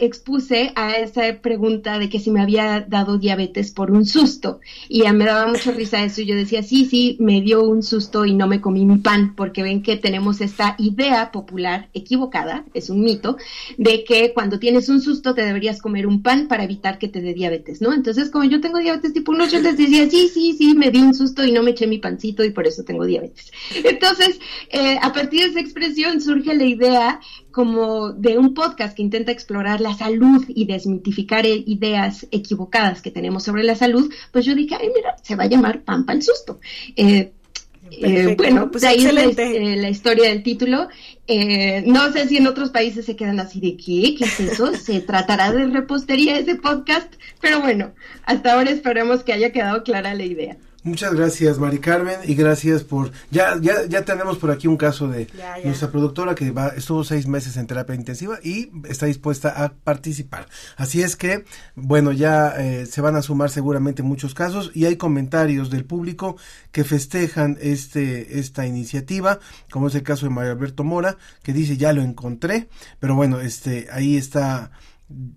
[0.00, 5.02] expuse a esa pregunta de que si me había dado diabetes por un susto y
[5.12, 8.34] me daba mucha risa eso y yo decía, sí, sí, me dio un susto y
[8.34, 13.02] no me comí mi pan porque ven que tenemos esta idea popular equivocada, es un
[13.02, 13.36] mito,
[13.76, 17.20] de que cuando tienes un susto te deberías comer un pan para evitar que te
[17.20, 17.92] dé diabetes, ¿no?
[17.92, 21.00] Entonces como yo tengo diabetes tipo 1, yo les decía, sí, sí, sí, me di
[21.00, 23.52] un susto y no me eché mi pancito y por eso tengo diabetes.
[23.84, 24.38] Entonces,
[24.70, 29.32] eh, a partir de esa expresión surge la idea como de un podcast que intenta
[29.32, 34.54] explorar la salud y desmitificar e-, ideas equivocadas que tenemos sobre la salud, pues yo
[34.54, 36.60] dije, ay, mira, se va a llamar Pampa el Susto.
[36.96, 37.32] Eh,
[37.90, 40.88] eh, bueno, pues ahí es eh, la, historia del título.
[41.86, 45.00] no sé si en otros países se quedan así de qué, qué es eso, se
[45.00, 47.92] tratará de repostería ese podcast, pero bueno,
[48.24, 50.56] hasta ahora esperemos que haya quedado clara la idea.
[50.84, 53.10] Muchas gracias, Mari Carmen, y gracias por...
[53.30, 55.28] Ya, ya, ya tenemos por aquí un caso de
[55.64, 60.46] nuestra productora que va, estuvo seis meses en terapia intensiva y está dispuesta a participar.
[60.76, 64.96] Así es que, bueno, ya eh, se van a sumar seguramente muchos casos y hay
[64.96, 66.36] comentarios del público
[66.70, 69.38] que festejan este esta iniciativa,
[69.70, 72.68] como es el caso de Mario Alberto Mora, que dice ya lo encontré,
[73.00, 74.70] pero bueno, este ahí está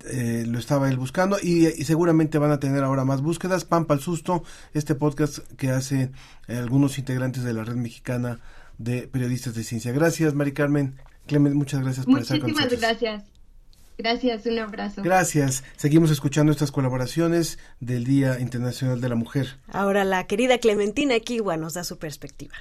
[0.05, 3.65] eh, lo estaba él buscando y, seguramente van a tener ahora más búsquedas.
[3.65, 6.11] Pampa al susto, este podcast que hace
[6.47, 8.39] eh, algunos integrantes de la red mexicana
[8.77, 9.91] de periodistas de ciencia.
[9.91, 10.95] Gracias, Mari Carmen.
[11.25, 12.79] Clement, muchas gracias por estar con nosotros.
[12.79, 13.23] gracias.
[13.97, 15.01] Gracias, un abrazo.
[15.01, 15.63] Gracias.
[15.75, 19.57] Seguimos escuchando estas colaboraciones del Día Internacional de la Mujer.
[19.71, 22.53] Ahora la querida Clementina Kiwa nos da su perspectiva.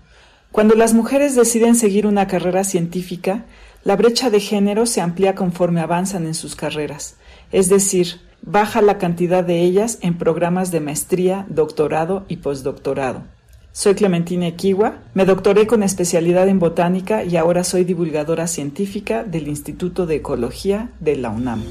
[0.52, 3.44] Cuando las mujeres deciden seguir una carrera científica,
[3.82, 7.16] la brecha de género se amplía conforme avanzan en sus carreras,
[7.50, 13.24] es decir, baja la cantidad de ellas en programas de maestría, doctorado y postdoctorado.
[13.72, 19.46] Soy Clementina Equiwa, me doctoré con especialidad en botánica y ahora soy divulgadora científica del
[19.46, 21.62] Instituto de Ecología de la UNAM.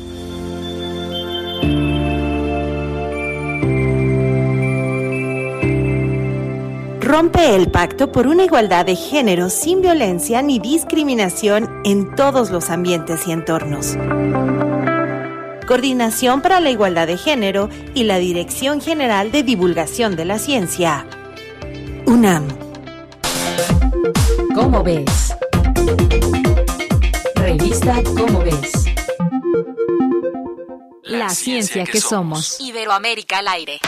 [7.01, 12.69] Rompe el pacto por una igualdad de género sin violencia ni discriminación en todos los
[12.69, 13.97] ambientes y entornos.
[15.65, 21.05] Coordinación para la Igualdad de Género y la Dirección General de Divulgación de la Ciencia.
[22.07, 22.47] UNAM.
[24.55, 25.35] ¿Cómo ves?
[27.35, 28.85] Revista ¿Cómo ves?
[31.03, 32.61] La ciencia que somos.
[32.61, 33.79] Iberoamérica al aire.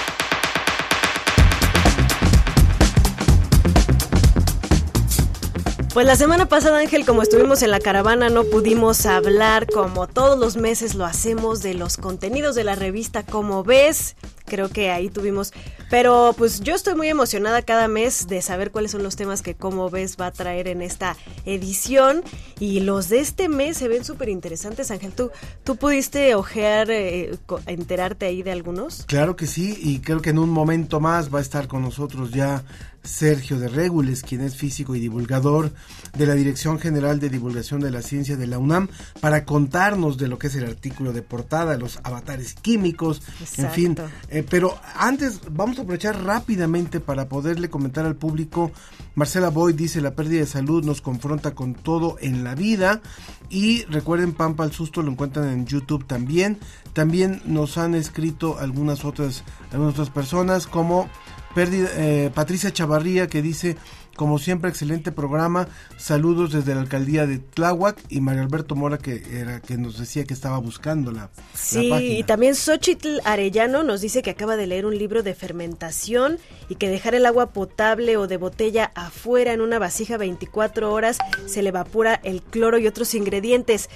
[5.99, 10.39] Pues la semana pasada, Ángel, como estuvimos en la caravana, no pudimos hablar como todos
[10.39, 14.15] los meses lo hacemos de los contenidos de la revista Como ves.
[14.45, 15.51] Creo que ahí tuvimos,
[15.89, 19.55] pero pues yo estoy muy emocionada cada mes de saber cuáles son los temas que
[19.55, 22.23] Como ves va a traer en esta edición
[22.61, 25.11] y los de este mes se ven súper interesantes, Ángel.
[25.11, 25.31] ¿Tú,
[25.65, 27.37] ¿Tú pudiste ojear, eh,
[27.67, 29.03] enterarte ahí de algunos?
[29.05, 32.31] Claro que sí, y creo que en un momento más va a estar con nosotros
[32.31, 32.63] ya
[33.09, 35.73] Sergio de Regules, quien es físico y divulgador
[36.17, 38.87] de la Dirección General de Divulgación de la Ciencia de la UNAM,
[39.19, 43.21] para contarnos de lo que es el artículo de portada, los avatares químicos,
[43.57, 43.95] en fin.
[44.29, 48.71] Eh, pero antes, vamos a aprovechar rápidamente para poderle comentar al público.
[49.15, 53.01] Marcela Boy dice, la pérdida de salud nos confronta con todo en la vida.
[53.49, 56.59] Y recuerden, Pampa al Susto lo encuentran en YouTube también.
[56.93, 61.09] También nos han escrito algunas otras, algunas otras personas como
[61.55, 63.75] Pérdida, eh, Patricia Chavarría que dice,
[64.15, 65.67] como siempre, excelente programa.
[65.97, 70.25] Saludos desde la alcaldía de Tláhuac y Mario Alberto Mora que era que nos decía
[70.25, 74.85] que estaba buscando la, Sí, y también Xochitl Arellano nos dice que acaba de leer
[74.85, 76.37] un libro de fermentación
[76.67, 81.17] y que dejar el agua potable o de botella afuera en una vasija 24 horas
[81.45, 83.89] se le evapora el cloro y otros ingredientes.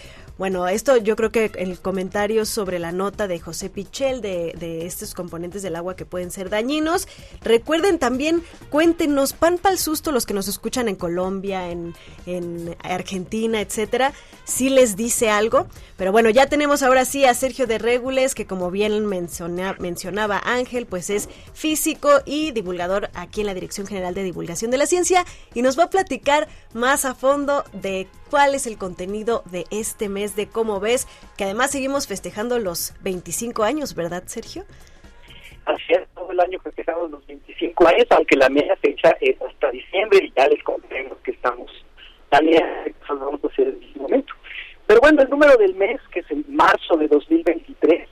[0.44, 5.14] Bueno, esto yo creo que el comentario sobre la nota de José Pichel de, estos
[5.14, 7.08] componentes del agua que pueden ser dañinos.
[7.44, 13.62] Recuerden también, cuéntenos, pan pa'l susto los que nos escuchan en Colombia, en, en Argentina,
[13.62, 14.12] etcétera,
[14.44, 15.68] si les dice algo.
[15.96, 20.42] Pero bueno, ya tenemos ahora sí a Sergio de Regules, que como bien menciona- mencionaba
[20.44, 24.88] Ángel, pues es físico y divulgador aquí en la Dirección General de Divulgación de la
[24.88, 25.24] Ciencia
[25.54, 30.10] y nos va a platicar más a fondo de cuál es el contenido de este
[30.10, 31.08] mes de Cómo ves,
[31.38, 34.64] que además seguimos festejando los 25 años, ¿verdad, Sergio?
[35.66, 39.70] Así es, todo el año festejamos los 25 años, aunque la media fecha es hasta
[39.70, 41.70] diciembre y ya les contaremos que estamos
[42.30, 42.64] también
[43.08, 44.34] vamos a hacer en este momento.
[44.88, 48.10] Pero bueno, el número del mes, que es en marzo de 2023,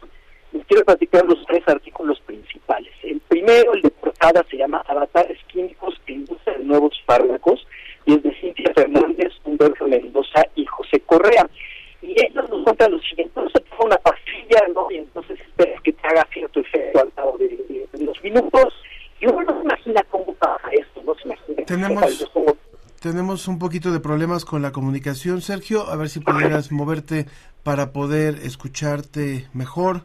[0.52, 2.94] les quiero platicar los tres artículos principales.
[3.02, 7.66] El primero, el de portada, se llama Avatares Químicos e Industria de Nuevos Fármacos,
[8.06, 11.48] y es de Cintia Fernández, Humberto Mendoza y José Correa.
[12.02, 14.90] Y ellos nos cuentan lo siguiente, no se toma una pastilla, ¿no?
[14.92, 18.74] Y entonces esperas que te haga cierto efecto al cabo de, de- de unos minutos.
[19.20, 22.58] Y uno no se imagina cómo pasa esto, no se imagina Tenemos, cómo
[23.00, 25.88] tenemos un poquito de problemas con la comunicación, Sergio.
[25.90, 27.28] A ver si pudieras moverte
[27.64, 30.02] para poder escucharte mejor.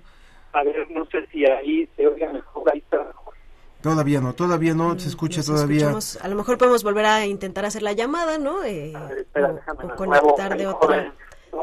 [0.52, 3.34] A ver, no sé si ahí se oiga mejor, ahí está mejor.
[3.90, 5.76] Todavía no, todavía no, se escucha Nos todavía.
[5.90, 8.64] escuchamos- a lo mejor podemos volver a intentar hacer la llamada, ¿no?
[8.64, 11.14] Eh, espera, o- conectar de otra,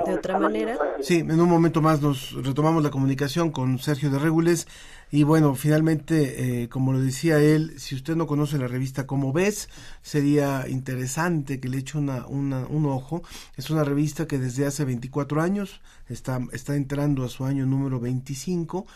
[0.06, 0.78] de otra manera.
[1.02, 4.68] Sí, en un momento más nos retomamos la comunicación con Sergio de Regules
[5.12, 9.32] y bueno, finalmente, eh, como lo decía él, si usted no conoce la revista Como
[9.34, 9.70] ves,
[10.02, 13.22] sería interesante que le eche una, una- un ojo.
[13.58, 18.00] Es una revista que desde hace 24 años está, está entrando a su año número
[18.00, 18.88] 25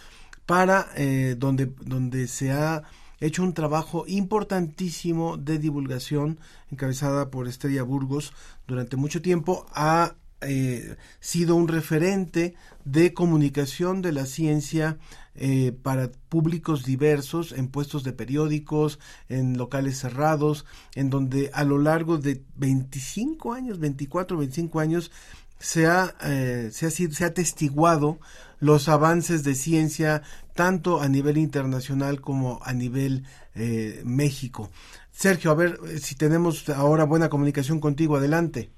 [0.48, 2.82] para eh, donde, donde se ha
[3.20, 6.40] hecho un trabajo importantísimo de divulgación
[6.72, 8.34] encabezada por Estrella Burgos
[8.68, 12.54] durante mucho tiempo ha eh, sido un referente
[12.86, 15.00] de comunicación de la ciencia
[15.34, 19.00] eh, para públicos diversos en puestos de periódicos,
[19.30, 25.12] en locales cerrados, en donde a lo largo de 25 años, 24, 25 años,
[25.60, 28.20] se ha, eh, se ha, sido- se ha testiguado
[28.60, 30.24] los avances de ciencia
[30.56, 33.24] tanto a nivel internacional como a nivel
[33.56, 34.70] eh, México.
[35.12, 38.70] Sergio, a ver eh, si tenemos ahora buena comunicación contigo, adelante.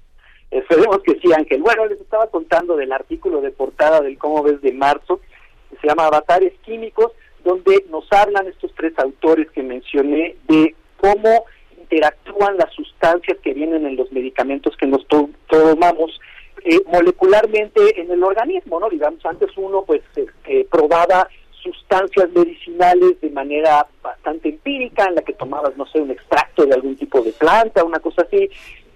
[0.50, 1.62] Esperemos que sí, Ángel.
[1.62, 5.20] Bueno, les estaba contando del artículo de portada del Cómo ves de marzo,
[5.70, 7.12] que se llama Avatares Químicos,
[7.44, 11.44] donde nos hablan estos tres autores que mencioné de cómo
[11.80, 15.06] interactúan las sustancias que vienen en los medicamentos que nos
[15.48, 16.20] tomamos
[16.64, 18.88] eh, molecularmente en el organismo, ¿no?
[18.88, 21.28] Digamos, antes uno pues eh, probaba
[21.62, 26.74] sustancias medicinales de manera bastante empírica, en la que tomabas, no sé, un extracto de
[26.74, 28.48] algún tipo de planta, una cosa así,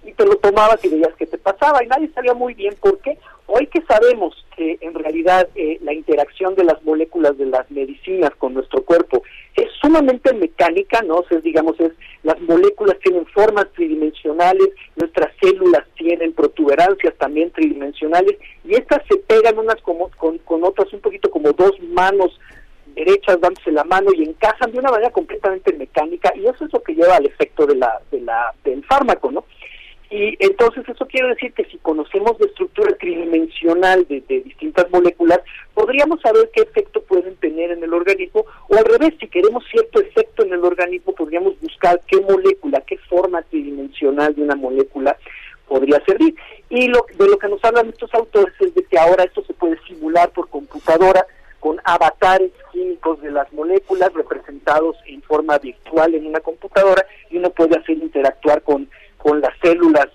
[0.04, 2.98] y te lo tomabas y veías que te pasaba, y nadie sabía muy bien por
[2.98, 3.18] qué.
[3.46, 8.30] Hoy que sabemos que en realidad eh, la interacción de las moléculas de las medicinas
[8.38, 9.22] con nuestro cuerpo
[9.54, 11.16] es sumamente mecánica, ¿no?
[11.16, 11.92] O sea, digamos, es,
[12.22, 19.58] las moléculas tienen formas tridimensionales, nuestras células tienen protuberancias también tridimensionales, y estas se pegan
[19.58, 22.38] unas como, con, con otras un poquito como dos manos
[22.94, 26.82] derechas dándose la mano y encajan de una manera completamente mecánica y eso es lo
[26.82, 29.44] que lleva al efecto de la, de la, del fármaco, ¿no?
[30.16, 35.40] Y entonces eso quiere decir que si conocemos la estructura tridimensional de, distintas moléculas,
[35.74, 40.00] podríamos saber qué efecto pueden tener en el organismo, o al revés, si queremos cierto
[40.00, 45.16] efecto en el organismo, podríamos buscar qué molécula, qué forma tridimensional de una molécula
[45.66, 46.36] podría servir.
[46.68, 49.54] Y lo, de lo que nos hablan estos autores es de que ahora esto se
[49.54, 51.26] puede simular por computadora
[51.58, 57.50] con avatares químicos de las moléculas representados en forma virtual en una computadora y uno
[57.50, 58.88] puede hacer interactuar con
[59.24, 60.08] con las células,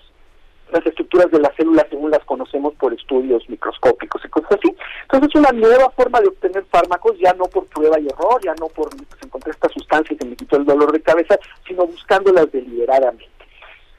[0.70, 4.72] las estructuras de las células según las conocemos por estudios microscópicos y cosas así.
[5.02, 8.54] Entonces es una nueva forma de obtener fármacos, ya no por prueba y error, ya
[8.54, 11.36] no por pues, encontrar estas sustancias y me quitó el dolor de cabeza,
[11.66, 13.26] sino buscándolas deliberadamente.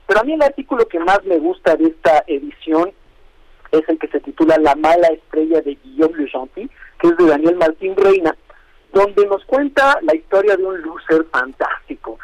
[0.08, 2.94] Pero a mí el artículo que más me gusta de esta edición
[3.74, 7.26] es el que se titula La mala estrella de Guillaume Le Gentil, que es de
[7.26, 8.34] Daniel Martín Reina,
[8.94, 12.18] donde nos cuenta la historia de un loser fantástico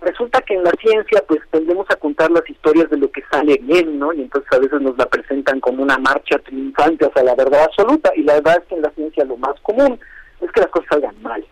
[0.00, 3.58] resulta que en la ciencia pues tendemos a contar las historias de lo que sale
[3.62, 4.12] bien, ¿no?
[4.12, 8.10] Y entonces a veces nos la presentan como una marcha triunfante hacia la verdad absoluta
[8.16, 9.98] y la verdad es que en la ciencia lo más común
[10.40, 11.44] es que las cosas salgan mal.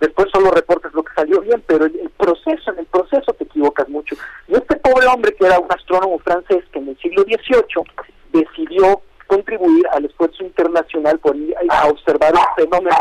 [0.00, 3.86] Después solo reportes lo que salió bien, pero el, proceso, en el proceso te equivocas
[3.90, 4.16] mucho.
[4.48, 7.84] Y este pobre hombre que era un astrónomo francés que en el siglo XVIII
[8.32, 12.96] decidió contribuir al esfuerzo internacional por ir a observar un fenómeno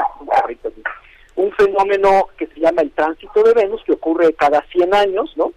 [1.40, 5.54] un fenómeno que se llama el tránsito de Venus, que ocurre cada 100 años, ¿no?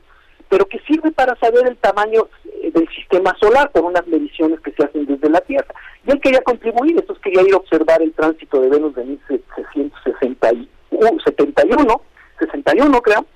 [0.48, 4.70] Pero que sirve para saber el tamaño eh, del sistema solar por unas mediciones que
[4.72, 5.74] se hacen desde la Tierra.
[6.06, 12.00] Y él quería contribuir, entonces quería ir a observar el tránsito de Venus de 1771,
[12.38, 13.26] 61 creo,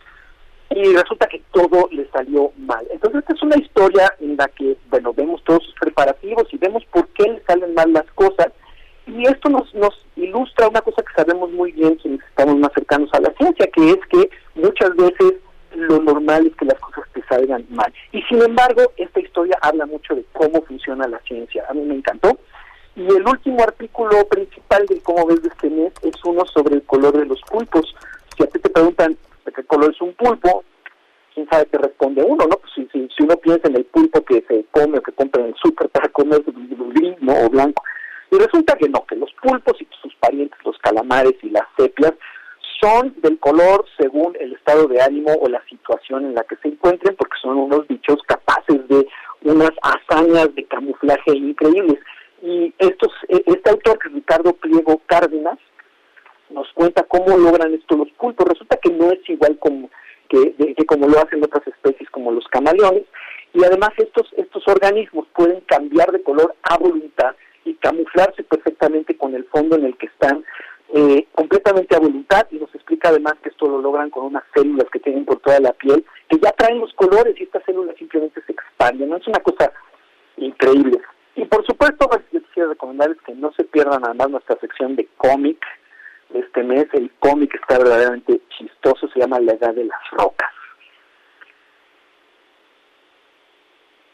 [0.71, 2.87] y resulta que todo le salió mal.
[2.91, 6.85] Entonces esta es una historia en la que, bueno, vemos todos sus preparativos y vemos
[6.93, 8.53] por qué le salen mal las cosas,
[9.07, 13.09] y esto nos, nos ilustra una cosa que sabemos muy bien quienes estamos más cercanos
[13.13, 15.35] a la ciencia, que es que muchas veces
[15.75, 17.93] lo normal es que las cosas te salgan mal.
[18.13, 21.65] Y sin embargo, esta historia habla mucho de cómo funciona la ciencia.
[21.69, 22.39] A mí me encantó.
[22.97, 26.83] Y el último artículo principal de cómo ves de este mes es uno sobre el
[26.85, 27.95] color de los pulpos.
[28.37, 30.65] Si a ti te preguntan de qué color es un pulpo,
[31.35, 32.57] quién sabe qué responde uno, ¿no?
[32.57, 35.49] Pues si, si, uno piensa en el pulpo que se come o que compra en
[35.49, 37.35] el súper para comer gris ¿no?
[37.45, 37.83] o blanco,
[38.31, 42.13] y resulta que no, que los pulpos y sus parientes, los calamares y las sepias,
[42.81, 46.69] son del color según el estado de ánimo o la situación en la que se
[46.69, 49.07] encuentren, porque son unos bichos capaces de
[49.43, 51.99] unas hazañas de camuflaje increíbles.
[52.43, 55.59] Y estos, e, este autor, Ricardo Pliego Cárdenas,
[56.51, 58.47] nos cuenta cómo logran esto los pulpos.
[58.49, 59.89] Resulta que no es igual como
[60.29, 63.05] que, que como lo hacen otras especies como los camaleones,
[63.55, 67.35] y además estos, estos organismos pueden cambiar de color a voluntad
[67.77, 70.45] camuflarse perfectamente con el fondo en el que están
[70.95, 74.87] eh, completamente a voluntad y nos explica además que esto lo logran con unas células
[74.93, 78.41] que tienen por toda la piel que ya traen los colores y estas células simplemente
[78.47, 79.17] se expanden, ¿no?
[79.17, 79.73] Es una cosa
[80.37, 81.01] increíble.
[81.35, 85.09] Y por supuesto, pues, yo quisiera recomendarles que no se pierdan además nuestra sección de
[85.17, 85.59] cómic
[86.31, 86.87] de este mes.
[86.93, 90.51] El cómic está verdaderamente chistoso, se llama La Edad de las Rocas.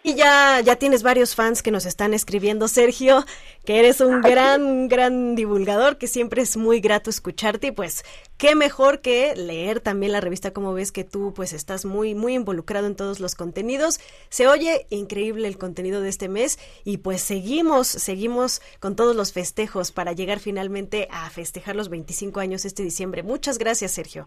[0.05, 3.25] Y ya, ya tienes varios fans que nos están escribiendo, Sergio,
[3.65, 8.05] que eres un gran, gran divulgador, que siempre es muy grato escucharte y pues
[8.37, 12.35] qué mejor que leer también la revista como ves que tú pues estás muy, muy
[12.35, 14.01] involucrado en todos los contenidos.
[14.29, 19.33] Se oye increíble el contenido de este mes y pues seguimos, seguimos con todos los
[19.33, 23.23] festejos para llegar finalmente a festejar los 25 años este diciembre.
[23.23, 24.27] Muchas gracias, Sergio.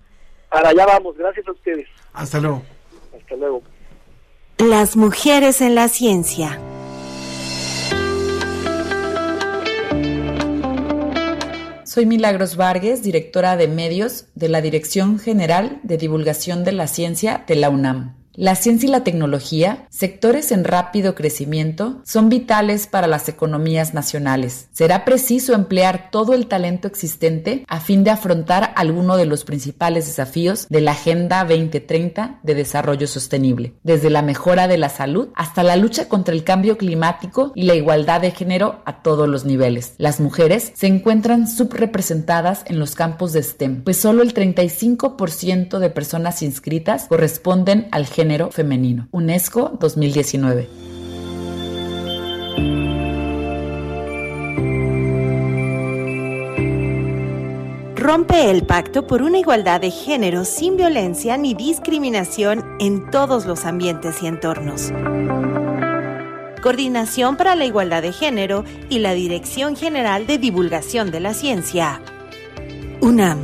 [0.50, 1.90] Para allá vamos, gracias a ustedes.
[2.14, 2.62] Hasta luego.
[3.14, 3.62] Hasta luego.
[4.58, 6.62] Las mujeres en la ciencia.
[11.84, 17.44] Soy Milagros Vargas, directora de medios de la Dirección General de Divulgación de la Ciencia
[17.46, 18.25] de la UNAM.
[18.38, 24.68] La ciencia y la tecnología, sectores en rápido crecimiento, son vitales para las economías nacionales.
[24.74, 30.08] Será preciso emplear todo el talento existente a fin de afrontar alguno de los principales
[30.08, 35.64] desafíos de la Agenda 2030 de Desarrollo Sostenible, desde la mejora de la salud hasta
[35.64, 39.94] la lucha contra el cambio climático y la igualdad de género a todos los niveles.
[39.98, 45.90] Las mujeres se encuentran subrepresentadas en los campos de STEM, pues solo el 35% de
[45.90, 49.08] personas inscritas corresponden al género género femenino.
[49.12, 50.68] UNESCO 2019.
[57.96, 63.66] Rompe el pacto por una igualdad de género sin violencia ni discriminación en todos los
[63.66, 64.92] ambientes y entornos.
[66.64, 72.02] Coordinación para la Igualdad de Género y la Dirección General de Divulgación de la Ciencia.
[73.02, 73.44] UNAM.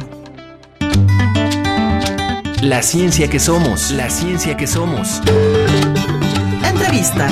[2.62, 5.20] La ciencia que somos, la ciencia que somos.
[6.64, 7.28] Entrevista.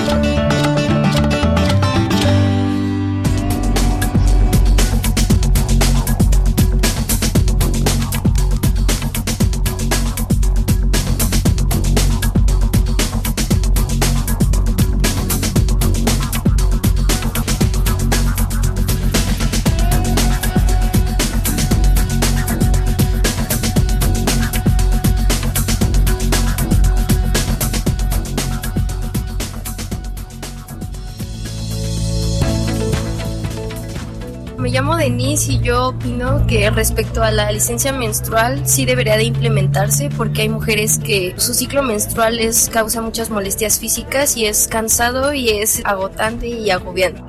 [35.50, 40.50] Y yo opino que respecto a la licencia menstrual sí debería de implementarse porque hay
[40.50, 45.82] mujeres que su ciclo menstrual les causa muchas molestias físicas y es cansado y es
[45.86, 47.24] agotante y agobiante.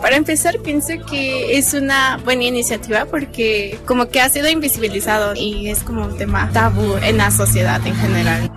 [0.00, 5.68] Para empezar, pienso que es una buena iniciativa porque como que ha sido invisibilizado y
[5.68, 8.50] es como un tema tabú en la sociedad en general.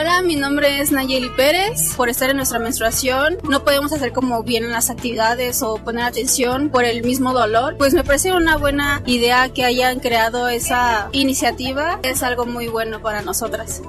[0.00, 1.94] Hola, mi nombre es Nayeli Pérez.
[1.96, 6.68] Por estar en nuestra menstruación, no podemos hacer como bien las actividades o poner atención
[6.70, 7.76] por el mismo dolor.
[7.76, 11.98] Pues me parece una buena idea que hayan creado esa iniciativa.
[12.04, 13.82] Es algo muy bueno para nosotras.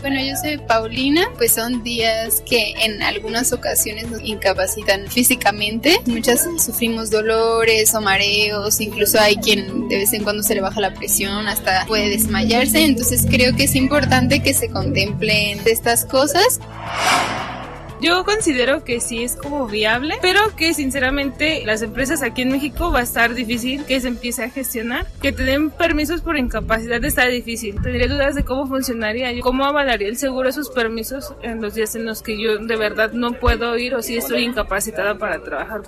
[0.00, 6.00] Bueno, yo soy Paulina, pues son días que en algunas ocasiones nos incapacitan físicamente.
[6.06, 10.80] Muchas sufrimos dolores o mareos, incluso hay quien de vez en cuando se le baja
[10.80, 12.84] la presión, hasta puede desmayarse.
[12.84, 16.60] Entonces creo que es importante que se contemplen estas cosas.
[18.00, 22.92] Yo considero que sí es como viable, pero que sinceramente las empresas aquí en México
[22.92, 25.06] va a estar difícil que se empiece a gestionar.
[25.20, 27.80] Que te den permisos por incapacidad está difícil.
[27.82, 32.04] Tendría dudas de cómo funcionaría, cómo avalaría el seguro esos permisos en los días en
[32.04, 35.82] los que yo de verdad no puedo ir o si estoy incapacitada para trabajar.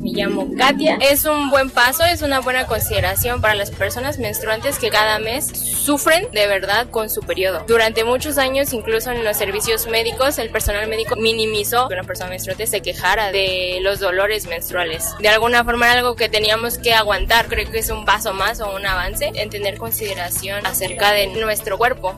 [0.00, 0.98] Me llamo Katia.
[1.00, 5.46] Es un buen paso, es una buena consideración para las personas menstruantes que cada mes
[5.46, 7.64] sufren de verdad con su periodo.
[7.68, 12.30] Durante muchos años, incluso en los servicios médicos, el personal médico minimizó que una persona
[12.30, 15.14] menstruante se quejara de los dolores menstruales.
[15.20, 17.46] De alguna forma era algo que teníamos que aguantar.
[17.46, 21.78] Creo que es un paso más o un avance en tener consideración acerca de nuestro
[21.78, 22.14] cuerpo.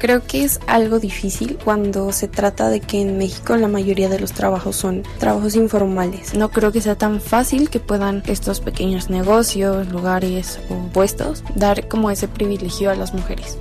[0.00, 4.18] Creo que es algo difícil cuando se trata de que en México la mayoría de
[4.18, 6.32] los trabajos son trabajos informales.
[6.32, 11.86] No creo que sea tan fácil que puedan estos pequeños negocios, lugares o puestos dar
[11.86, 13.58] como ese privilegio a las mujeres.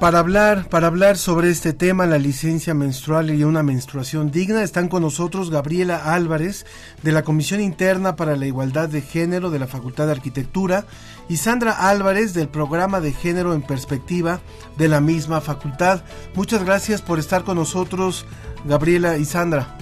[0.00, 4.88] Para hablar, para hablar sobre este tema, la licencia menstrual y una menstruación digna, están
[4.88, 6.66] con nosotros Gabriela Álvarez
[7.02, 10.84] de la Comisión Interna para la Igualdad de Género de la Facultad de Arquitectura
[11.30, 14.40] y Sandra Álvarez del Programa de Género en Perspectiva
[14.76, 16.02] de la misma facultad.
[16.34, 18.26] Muchas gracias por estar con nosotros,
[18.66, 19.78] Gabriela y Sandra.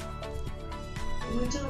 [1.34, 1.63] Muchas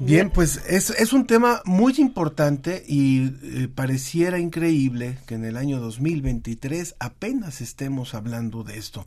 [0.00, 5.56] Bien, pues es, es un tema muy importante y eh, pareciera increíble que en el
[5.56, 9.06] año 2023 apenas estemos hablando de esto.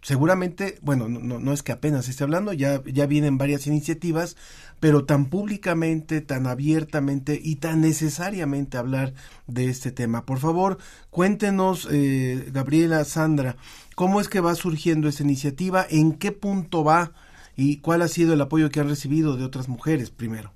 [0.00, 4.34] Seguramente, bueno, no, es que apenas esté hablando, ya, ya vienen varias iniciativas,
[4.80, 9.12] pero tan públicamente, tan abiertamente y tan necesariamente hablar
[9.46, 10.24] de este tema.
[10.24, 10.78] Por favor,
[11.10, 13.56] cuéntenos, eh, Gabriela, Sandra,
[13.94, 17.12] cómo es que va surgiendo esta iniciativa, en qué punto va
[17.56, 20.52] y cuál ha sido el apoyo que han recibido de otras mujeres primero.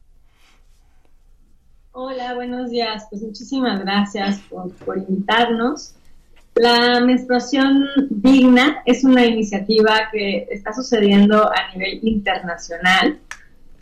[1.93, 3.07] Hola, buenos días.
[3.09, 5.95] Pues muchísimas gracias por, por invitarnos.
[6.57, 13.19] La menstruación digna es una iniciativa que está sucediendo a nivel internacional.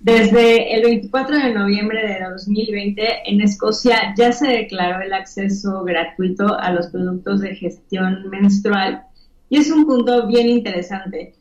[0.00, 6.58] Desde el 24 de noviembre de 2020 en Escocia ya se declaró el acceso gratuito
[6.58, 9.04] a los productos de gestión menstrual
[9.48, 11.34] Y es un punto bien interesante.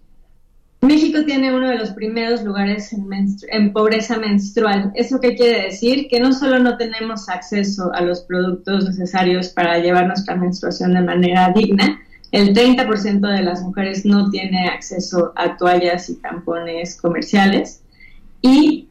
[0.81, 4.91] México tiene uno de los primeros lugares en, pobreza menstrual.
[4.95, 6.07] ¿Eso qué quiere decir?
[6.07, 11.01] Que no solo no tenemos acceso a los productos necesarios para llevar nuestra menstruación de
[11.01, 12.01] manera digna,
[12.31, 17.83] el 30% de las mujeres no tiene acceso a toallas y tampones comerciales
[18.41, 18.87] y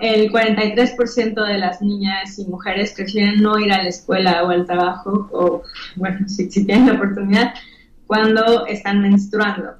[0.00, 4.66] el 43% de las niñas y mujeres prefieren no ir a la escuela o al
[4.66, 5.62] trabajo, o
[5.96, 7.54] bueno, si tienen la oportunidad,
[8.06, 9.72] cuando están menstruando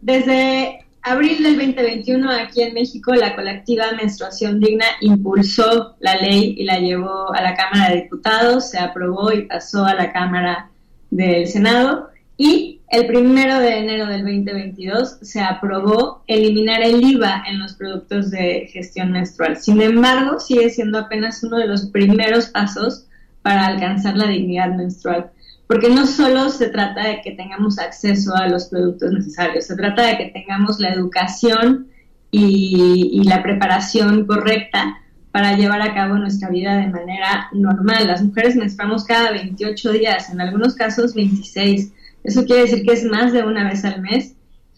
[0.00, 6.64] desde abril del 2021 aquí en México la colectiva Menstruación Digna impulsó la ley y
[6.64, 10.70] la llevó a la Cámara de Diputados, se aprobó y pasó a la Cámara
[11.10, 17.58] del Senado y el primero de enero del 2022 se aprobó eliminar el IVA en
[17.58, 19.56] los productos de gestión menstrual.
[19.56, 23.06] Sin embargo, sigue siendo apenas uno de los primeros pasos
[23.40, 25.30] para alcanzar la dignidad menstrual
[25.72, 30.06] porque no solo se trata de que tengamos acceso a los productos necesarios, se trata
[30.06, 31.86] de que tengamos la educación
[32.30, 34.98] y, la preparación correcta
[35.30, 38.06] para llevar a cabo nuestra vida de manera normal.
[38.06, 41.90] Las mujeres menstruamos cada 28 días, en algunos casos 26.
[42.22, 44.34] Eso quiere decir que es más de una vez al mes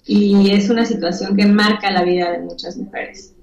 [0.07, 3.34] y es una situación que marca la vida de muchas mujeres.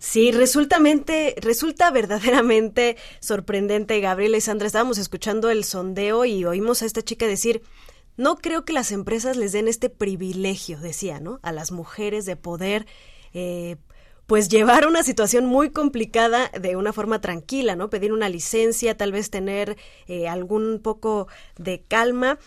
[0.00, 4.66] Sí, resulta verdaderamente sorprendente, Gabriela y Sandra.
[4.66, 7.60] Estábamos escuchando el sondeo y oímos a esta chica decir,
[8.16, 11.38] no creo que las empresas les den este privilegio, decía, ¿no?
[11.42, 12.86] A las mujeres de poder,
[13.34, 13.76] eh,
[14.24, 17.90] pues llevar una situación muy complicada de una forma tranquila, ¿no?
[17.90, 19.76] Pedir una licencia, tal vez tener
[20.06, 21.28] eh, algún poco
[21.58, 22.38] de calma.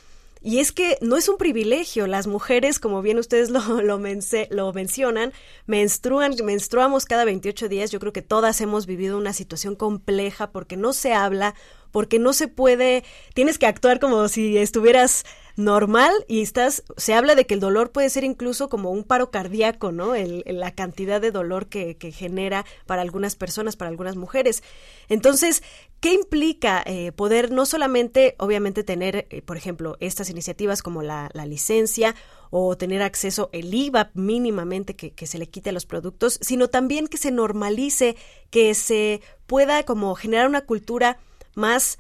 [0.45, 4.73] Y es que no es un privilegio, las mujeres, como bien ustedes lo, lo, lo
[4.73, 5.33] mencionan,
[5.65, 10.75] menstruan, menstruamos cada 28 días, yo creo que todas hemos vivido una situación compleja porque
[10.75, 11.55] no se habla,
[11.93, 15.23] porque no se puede, tienes que actuar como si estuvieras
[15.55, 19.29] normal y estás, se habla de que el dolor puede ser incluso como un paro
[19.29, 20.15] cardíaco, ¿no?
[20.15, 24.63] El, la cantidad de dolor que, que, genera para algunas personas, para algunas mujeres.
[25.07, 25.61] Entonces,
[25.99, 31.29] ¿qué implica eh, poder no solamente, obviamente, tener, eh, por ejemplo, estas iniciativas como la,
[31.33, 32.15] la licencia
[32.55, 37.07] o tener acceso el IVA mínimamente que, se le quite a los productos, sino también
[37.07, 38.15] que se normalice,
[38.51, 41.17] que se pueda como generar una cultura
[41.55, 41.99] más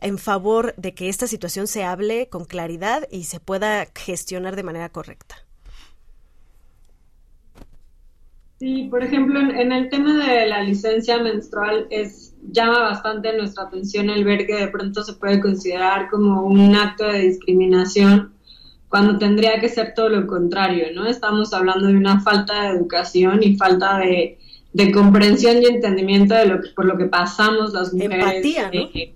[0.00, 4.62] en favor de que esta situación se hable con claridad y se pueda gestionar de
[4.62, 5.36] manera correcta.
[8.58, 14.10] Sí, por ejemplo, en, el tema de la licencia menstrual es llama bastante nuestra atención
[14.10, 18.32] el ver que de pronto se puede considerar como un acto de discriminación
[18.88, 21.06] cuando tendría que ser todo lo contrario, ¿no?
[21.06, 24.38] Estamos hablando de una falta de educación y falta de,
[24.72, 28.18] de comprensión y entendimiento de lo que, por lo que pasamos las mujeres.
[28.18, 28.80] Empatía, ¿no?
[28.94, 29.14] Eh,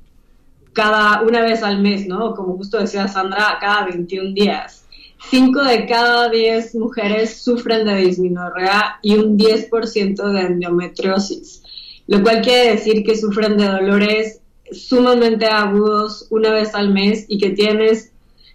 [0.72, 2.34] cada una vez al mes, ¿no?
[2.34, 4.86] Como justo decía Sandra, cada 21 días.
[5.30, 11.62] Cinco de cada 10 mujeres sufren de disminorrea y un 10% de endometriosis,
[12.08, 14.40] lo cual quiere decir que sufren de dolores
[14.72, 18.11] sumamente agudos una vez al mes y que tienes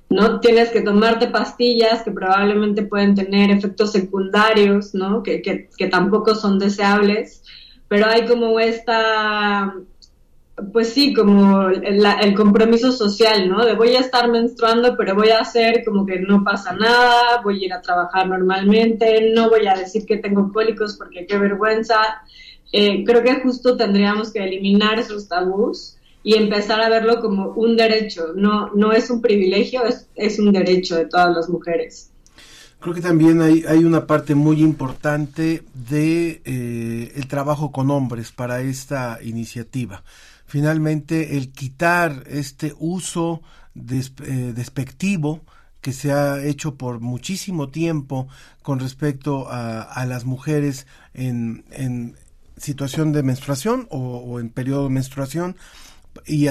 [0.09, 0.39] ¿no?
[0.39, 5.23] Tienes que tomarte pastillas que probablemente pueden tener efectos secundarios, ¿no?
[5.23, 7.43] Que, que, que tampoco son deseables,
[7.87, 9.73] pero hay como esta
[10.73, 13.63] pues sí, como el, compromiso social, ¿no?
[13.63, 17.61] De voy a estar menstruando, pero voy a hacer como que no pasa nada, voy
[17.61, 22.21] a ir a trabajar normalmente, no voy a decir que tengo cólicos porque qué vergüenza.
[22.71, 27.77] Eh, creo que justo tendríamos que eliminar esos tabús y empezar a verlo como un
[27.77, 32.11] derecho, no, no es un privilegio, es, es un derecho de todas las mujeres.
[32.79, 38.31] Creo que también hay, hay una parte muy importante de eh, el trabajo con hombres
[38.31, 40.03] para esta iniciativa
[40.47, 43.41] finalmente el quitar este uso
[43.75, 45.41] eh, despectivo
[45.81, 48.27] que se ha hecho por muchísimo tiempo
[48.63, 52.15] con respecto a, las mujeres en, en,
[52.57, 55.55] situación de menstruación o, en periodo de menstruación
[56.25, 56.47] y,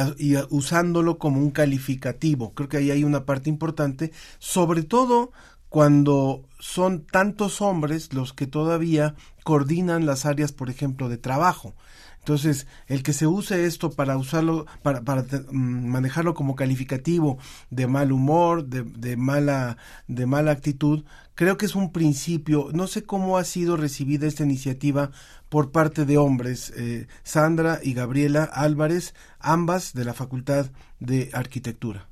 [0.51, 2.55] usándolo como un calificativo.
[2.55, 5.33] Creo que ahí hay una parte importante, sobre todo
[5.69, 9.15] cuando son tantos hombres los que todavía
[9.45, 11.75] coordinan las áreas, por ejemplo, de trabajo.
[12.27, 17.39] Entonces, el que se use esto para usarlo, para, para mm, manejarlo como calificativo
[17.71, 19.77] de mal humor, de, mala,
[20.09, 21.05] de mala actitud,
[21.37, 22.71] creo que es un principio.
[22.73, 25.13] No sé cómo ha sido recibida esta iniciativa
[25.49, 30.67] por parte de hombres, eh, Sandra y Gabriela Álvarez, ambas de la Facultad
[30.99, 32.09] de Arquitectura.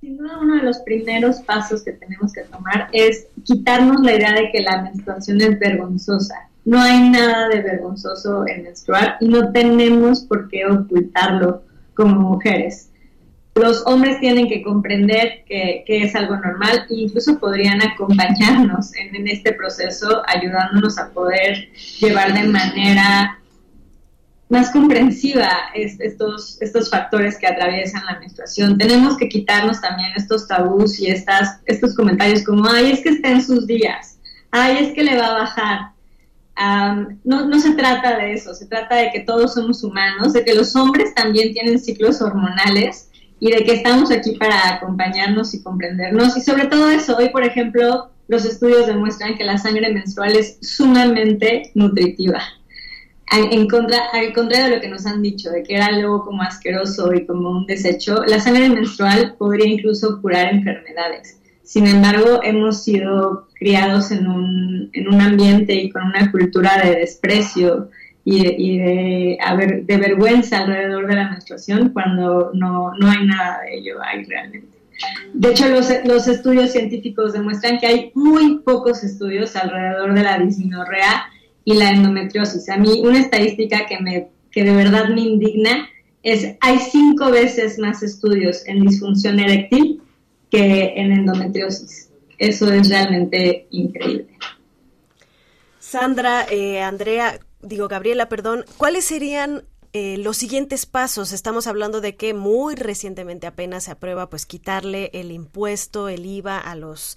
[0.00, 4.32] Sin duda, uno de los primeros pasos que tenemos que tomar es quitarnos la idea
[4.32, 9.52] de que la menstruación es vergonzosa no hay nada de vergonzoso en menstruar y no
[9.52, 11.62] tenemos por qué ocultarlo
[11.94, 12.90] como mujeres.
[13.54, 19.52] Los hombres tienen que comprender que, es algo normal e incluso podrían acompañarnos en, este
[19.52, 23.38] proceso, ayudándonos a poder llevar de manera
[24.48, 28.76] más comprensiva estos, estos factores que atraviesan la menstruación.
[28.76, 33.30] Tenemos que quitarnos también estos tabús y estas, estos comentarios como, ay, es que está
[33.30, 34.18] en sus días,
[34.50, 35.80] ay, es que le va a bajar.
[37.24, 40.54] no, no se trata de eso, se trata de que todos somos humanos, de que
[40.54, 46.36] los hombres también tienen ciclos hormonales y de que estamos aquí para acompañarnos y comprendernos.
[46.36, 50.58] Y sobre todo eso, hoy, por ejemplo, los estudios demuestran que la sangre menstrual es
[50.62, 52.40] sumamente nutritiva.
[53.32, 56.42] En contra, al contrario de lo que nos han dicho, de que era algo como
[56.42, 61.40] asqueroso y como un desecho, la sangre menstrual podría incluso curar enfermedades.
[61.64, 66.96] Sin embargo, hemos sido criados en un, en un ambiente y con una cultura de
[66.96, 67.88] desprecio
[68.24, 73.76] y, de, haber, de vergüenza alrededor de la menstruación cuando no, no hay nada de
[73.76, 74.68] ello ahí realmente.
[75.34, 80.38] De hecho, los, los, estudios científicos demuestran que hay muy pocos estudios alrededor de la
[80.38, 81.26] disminorrea
[81.64, 82.68] y la endometriosis.
[82.70, 85.88] A mí una estadística que, me, que de verdad me indigna
[86.22, 90.00] es hay cinco veces más estudios en disfunción eréctil
[90.50, 92.10] que en endometriosis.
[92.38, 94.28] Eso es realmente increíble.
[95.78, 101.32] Sandra, eh, Andrea, digo Gabriela, perdón, ¿cuáles serían eh, los siguientes pasos?
[101.32, 106.58] Estamos hablando de que muy recientemente apenas se aprueba pues quitarle el impuesto, el IVA
[106.58, 107.16] a los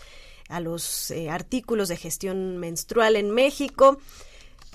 [0.50, 4.00] a los eh, artículos de gestión menstrual en México.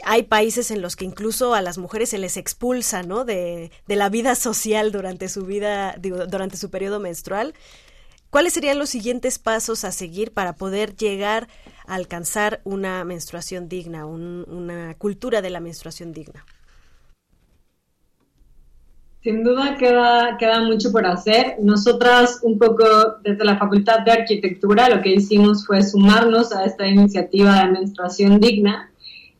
[0.05, 3.25] Hay países en los que incluso a las mujeres se les expulsa, ¿no?
[3.25, 7.55] De, de la vida social durante su vida, digo, durante su periodo menstrual.
[8.29, 11.49] ¿Cuáles serían los siguientes pasos a seguir para poder llegar
[11.95, 16.45] alcanzar una menstruación digna, una cultura de la menstruación digna?
[19.23, 21.57] Sin duda queda, queda mucho por hacer.
[21.61, 22.85] Nosotras un poco
[23.23, 28.41] desde la Facultad de Arquitectura lo que hicimos fue sumarnos a esta iniciativa de menstruación
[28.41, 28.93] digna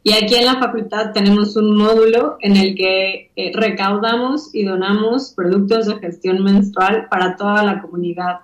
[0.05, 5.33] y aquí en la facultad tenemos un módulo en el que eh, recaudamos y donamos
[5.33, 8.41] productos de gestión menstrual para toda la comunidad.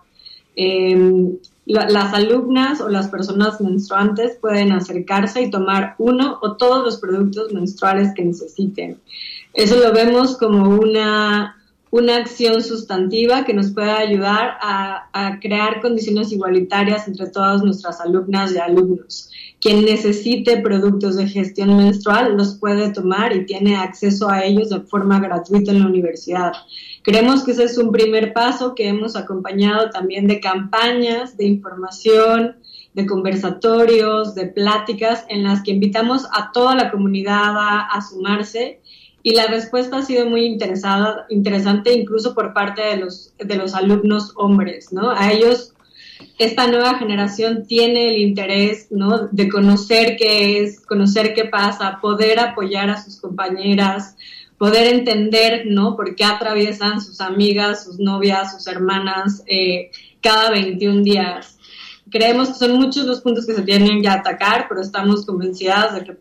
[1.69, 6.97] Em, las alumnas o las personas menstruantes pueden acercarse y tomar uno o todos los
[6.97, 8.99] productos menstruales que necesiten.
[9.53, 11.57] Eso lo vemos como una,
[11.91, 18.01] una acción sustantiva que nos puede ayudar a, a crear condiciones igualitarias entre todas nuestras
[18.01, 19.30] alumnas y alumnos.
[19.61, 24.80] Quien necesite productos de gestión menstrual los puede tomar y tiene acceso a ellos de
[24.80, 26.53] forma gratuita en la universidad.
[27.03, 32.57] Creemos que ese es un primer paso que hemos acompañado también de campañas de información,
[32.95, 38.80] de conversatorios, de pláticas en las que invitamos a toda la comunidad a, sumarse
[39.23, 43.75] y la respuesta ha sido muy interesada, interesante incluso por parte de los, de los
[43.75, 45.11] alumnos hombres, ¿no?
[45.11, 45.75] A ellos
[46.39, 49.29] esta nueva generación tiene el interés, ¿no?
[49.29, 54.16] De conocer qué es, conocer qué pasa, poder apoyar a sus compañeras,
[54.57, 55.97] poder entender, ¿no?
[55.97, 59.91] Por qué atraviesan sus amigas, sus novias, sus hermanas eh,
[60.21, 61.59] cada 21 días.
[62.11, 66.05] Creemos que son muchos los puntos que se tienen que atacar, pero estamos convencidas de
[66.05, 66.16] que eh,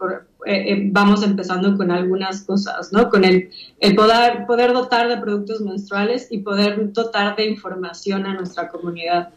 [0.47, 3.09] eh, vamos empezando con algunas cosas, ¿no?
[3.09, 8.33] Con el, el poder, poder dotar de productos menstruales y poder dotar de información a
[8.33, 9.29] nuestra comunidad.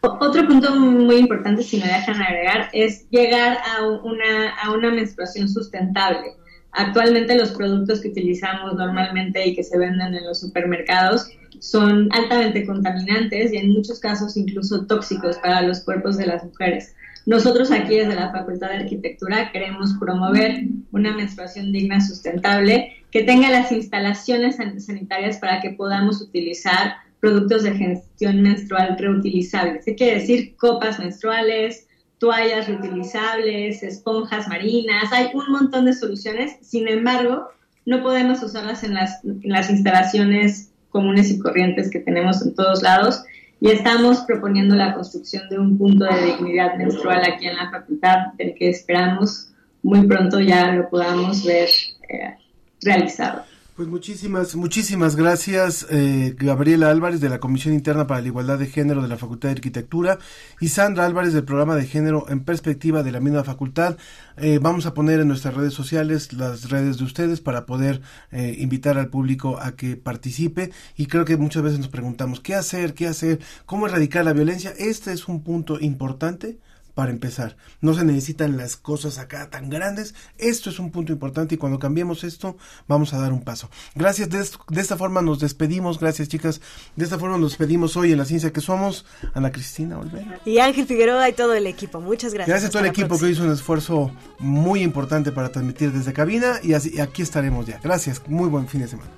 [0.00, 5.48] Otro punto muy importante, si me dejan agregar, es llegar a una, a una menstruación
[5.48, 6.36] sustentable
[6.76, 11.26] Actualmente los productos que utilizamos normalmente y que se venden en los supermercados
[11.58, 16.94] son altamente contaminantes y en muchos casos incluso tóxicos para los cuerpos de las mujeres.
[17.26, 20.62] Nosotros aquí desde la Facultad de Arquitectura queremos promover
[20.92, 27.72] una menstruación digna, sustentable, que tenga las instalaciones sanitarias para que podamos utilizar productos de
[27.72, 29.84] gestión menstrual reutilizables.
[29.84, 30.54] ¿Qué quiere decir?
[30.56, 37.48] Copas menstruales, toallas reutilizables, esponjas marinas, hay un montón de soluciones, sin embargo,
[37.86, 43.24] no podemos usarlas en las, las instalaciones comunes y corrientes que tenemos en todos lados
[43.60, 48.32] y estamos proponiendo la construcción de un punto de dignidad menstrual aquí en la facultad,
[48.36, 49.50] del que esperamos
[49.82, 51.68] muy pronto ya lo podamos ver
[52.08, 52.36] eh,
[52.82, 53.44] realizado.
[53.76, 58.68] Pues muchísimas, muchísimas gracias, eh, Gabriela Álvarez de la Comisión Interna para la Igualdad de
[58.68, 60.18] Género de la Facultad de Arquitectura
[60.60, 63.98] y Sandra Álvarez del Programa de Género en Perspectiva de la misma facultad.
[64.38, 68.00] Eh, vamos a poner en nuestras redes sociales las redes de ustedes para poder
[68.30, 72.54] eh, invitar al público a que participe y creo que muchas veces nos preguntamos qué
[72.54, 74.72] hacer, qué hacer, cómo erradicar la violencia.
[74.78, 76.60] Este es un punto importante
[76.96, 77.58] para empezar.
[77.82, 80.14] No se necesitan las cosas acá tan grandes.
[80.38, 82.56] Esto es un punto importante y cuando cambiemos esto
[82.88, 83.68] vamos a dar un paso.
[83.94, 86.00] Gracias, de, de esta forma nos despedimos.
[86.00, 86.62] Gracias chicas.
[86.96, 89.04] De esta forma nos despedimos hoy en la ciencia que somos.
[89.34, 90.40] Ana Cristina Olvera.
[90.46, 92.00] Y Ángel Figueroa y todo el equipo.
[92.00, 92.48] Muchas gracias.
[92.48, 96.60] Gracias a todo el equipo que hizo un esfuerzo muy importante para transmitir desde cabina
[96.62, 97.78] y, así, y aquí estaremos ya.
[97.84, 98.22] Gracias.
[98.26, 99.10] Muy buen fin de semana.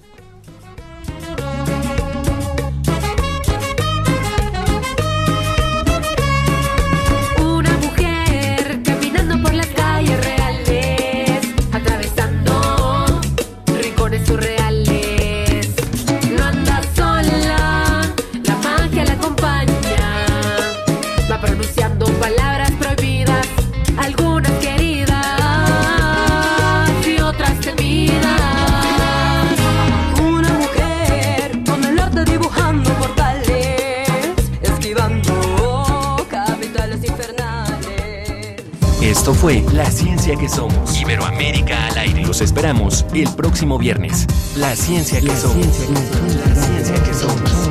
[39.29, 40.99] Esto fue La Ciencia que Somos.
[40.99, 42.25] Iberoamérica al aire.
[42.25, 44.27] Los esperamos el próximo viernes.
[44.57, 45.67] La Ciencia que Somos.
[45.67, 47.69] La Ciencia que Somos.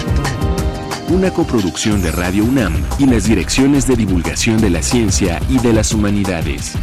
[1.09, 5.73] Una coproducción de Radio UNAM y las direcciones de divulgación de la ciencia y de
[5.73, 6.73] las humanidades.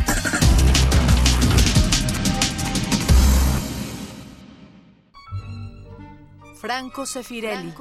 [6.56, 7.72] Franco Sefirelli.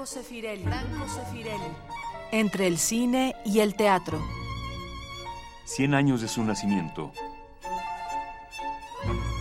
[2.32, 4.43] Entre el cine y el teatro.
[5.66, 7.12] 100 años de su nacimiento.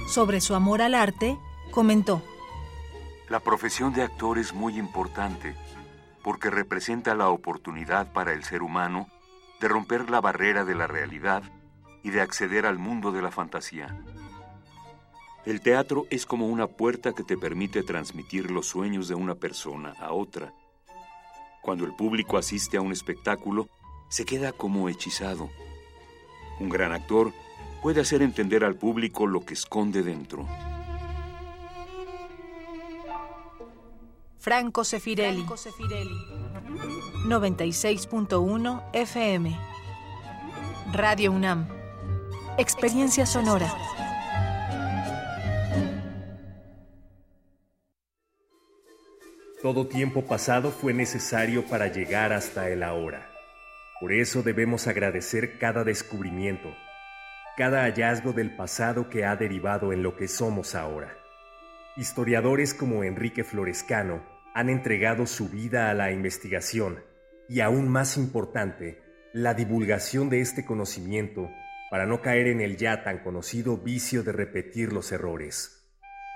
[0.06, 1.38] Sobre su amor al arte,
[1.70, 2.22] comentó.
[3.28, 5.56] La profesión de actor es muy importante
[6.22, 9.08] porque representa la oportunidad para el ser humano
[9.60, 11.42] de romper la barrera de la realidad
[12.02, 13.98] y de acceder al mundo de la fantasía.
[15.44, 19.94] El teatro es como una puerta que te permite transmitir los sueños de una persona
[19.98, 20.52] a otra.
[21.62, 23.68] Cuando el público asiste a un espectáculo,
[24.08, 25.50] se queda como hechizado
[26.60, 27.32] un gran actor
[27.82, 30.46] puede hacer entender al público lo que esconde dentro.
[34.38, 35.44] Franco Sefirelli.
[37.26, 39.58] 96.1 FM.
[40.92, 41.68] Radio UNAM.
[42.58, 43.72] Experiencia sonora.
[49.62, 53.31] Todo tiempo pasado fue necesario para llegar hasta el ahora.
[54.02, 56.74] Por eso debemos agradecer cada descubrimiento,
[57.56, 61.16] cada hallazgo del pasado que ha derivado en lo que somos ahora.
[61.96, 64.24] Historiadores como Enrique Florescano
[64.56, 66.98] han entregado su vida a la investigación
[67.48, 69.00] y aún más importante,
[69.32, 71.48] la divulgación de este conocimiento
[71.88, 75.88] para no caer en el ya tan conocido vicio de repetir los errores.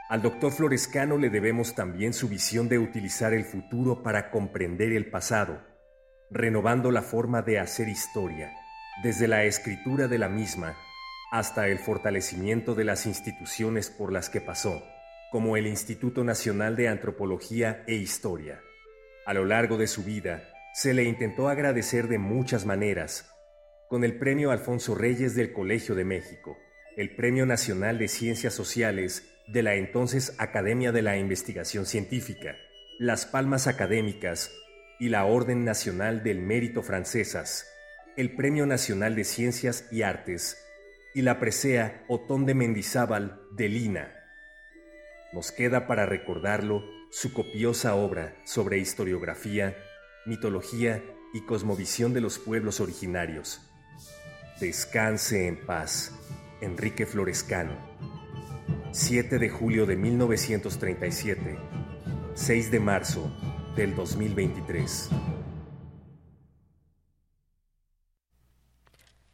[0.09, 5.11] Al doctor Florescano le debemos también su visión de utilizar el futuro para comprender el
[5.11, 5.75] pasado
[6.31, 8.53] renovando la forma de hacer historia,
[9.03, 10.77] desde la escritura de la misma
[11.31, 14.83] hasta el fortalecimiento de las instituciones por las que pasó,
[15.31, 18.61] como el Instituto Nacional de Antropología e Historia.
[19.27, 23.31] A lo largo de su vida, se le intentó agradecer de muchas maneras,
[23.89, 26.57] con el Premio Alfonso Reyes del Colegio de México,
[26.97, 32.57] el Premio Nacional de Ciencias Sociales de la entonces Academia de la Investigación Científica,
[32.99, 34.51] las palmas académicas
[34.99, 37.67] y la Orden Nacional del Mérito Francesas,
[38.17, 40.57] el Premio Nacional de Ciencias y Artes
[41.15, 44.13] y la presea Otón de Mendizábal de Lina.
[45.33, 49.77] Nos queda para recordarlo su copiosa obra sobre historiografía,
[50.25, 51.03] mitología
[51.35, 53.61] y cosmovisión de los pueblos originarios.
[54.61, 56.13] Descanse en paz,
[56.61, 57.77] Enrique Florescano.
[58.93, 61.59] 7 de julio de 1937,
[62.35, 63.31] 6 de marzo
[63.77, 65.11] del 2023.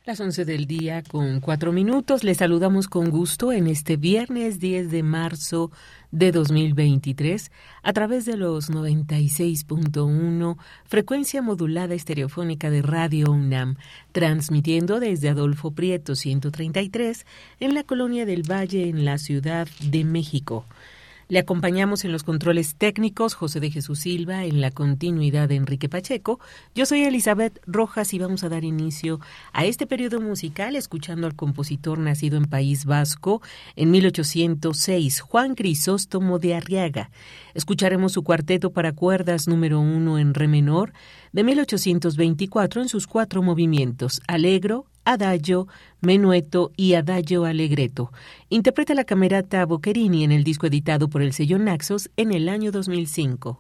[0.05, 2.25] Las 11 del día con cuatro minutos.
[2.25, 5.71] Les saludamos con gusto en este viernes 10 de marzo
[6.11, 7.53] de 2023
[7.85, 13.77] a través de los 96.1 frecuencia modulada estereofónica de Radio UNAM,
[14.11, 17.25] transmitiendo desde Adolfo Prieto 133
[17.61, 20.67] en la colonia del Valle en la Ciudad de México.
[21.33, 25.89] Le acompañamos en los controles técnicos José de Jesús Silva, en la continuidad de Enrique
[25.89, 26.39] Pacheco.
[26.75, 29.19] Yo soy Elizabeth Rojas y vamos a dar inicio
[29.55, 33.41] a este periodo musical escuchando al compositor nacido en País Vasco
[33.77, 37.11] en 1806, Juan Crisóstomo de Arriaga.
[37.55, 40.93] Escucharemos su cuarteto para cuerdas número uno en re menor
[41.33, 45.69] de 1824 en sus cuatro movimientos, Alegro, Adagio,
[46.01, 48.13] Menueto y Adagio Allegretto.
[48.49, 52.73] Interpreta la camerata Boccherini en el disco editado por el sello Naxos en el año
[52.73, 53.59] 2005.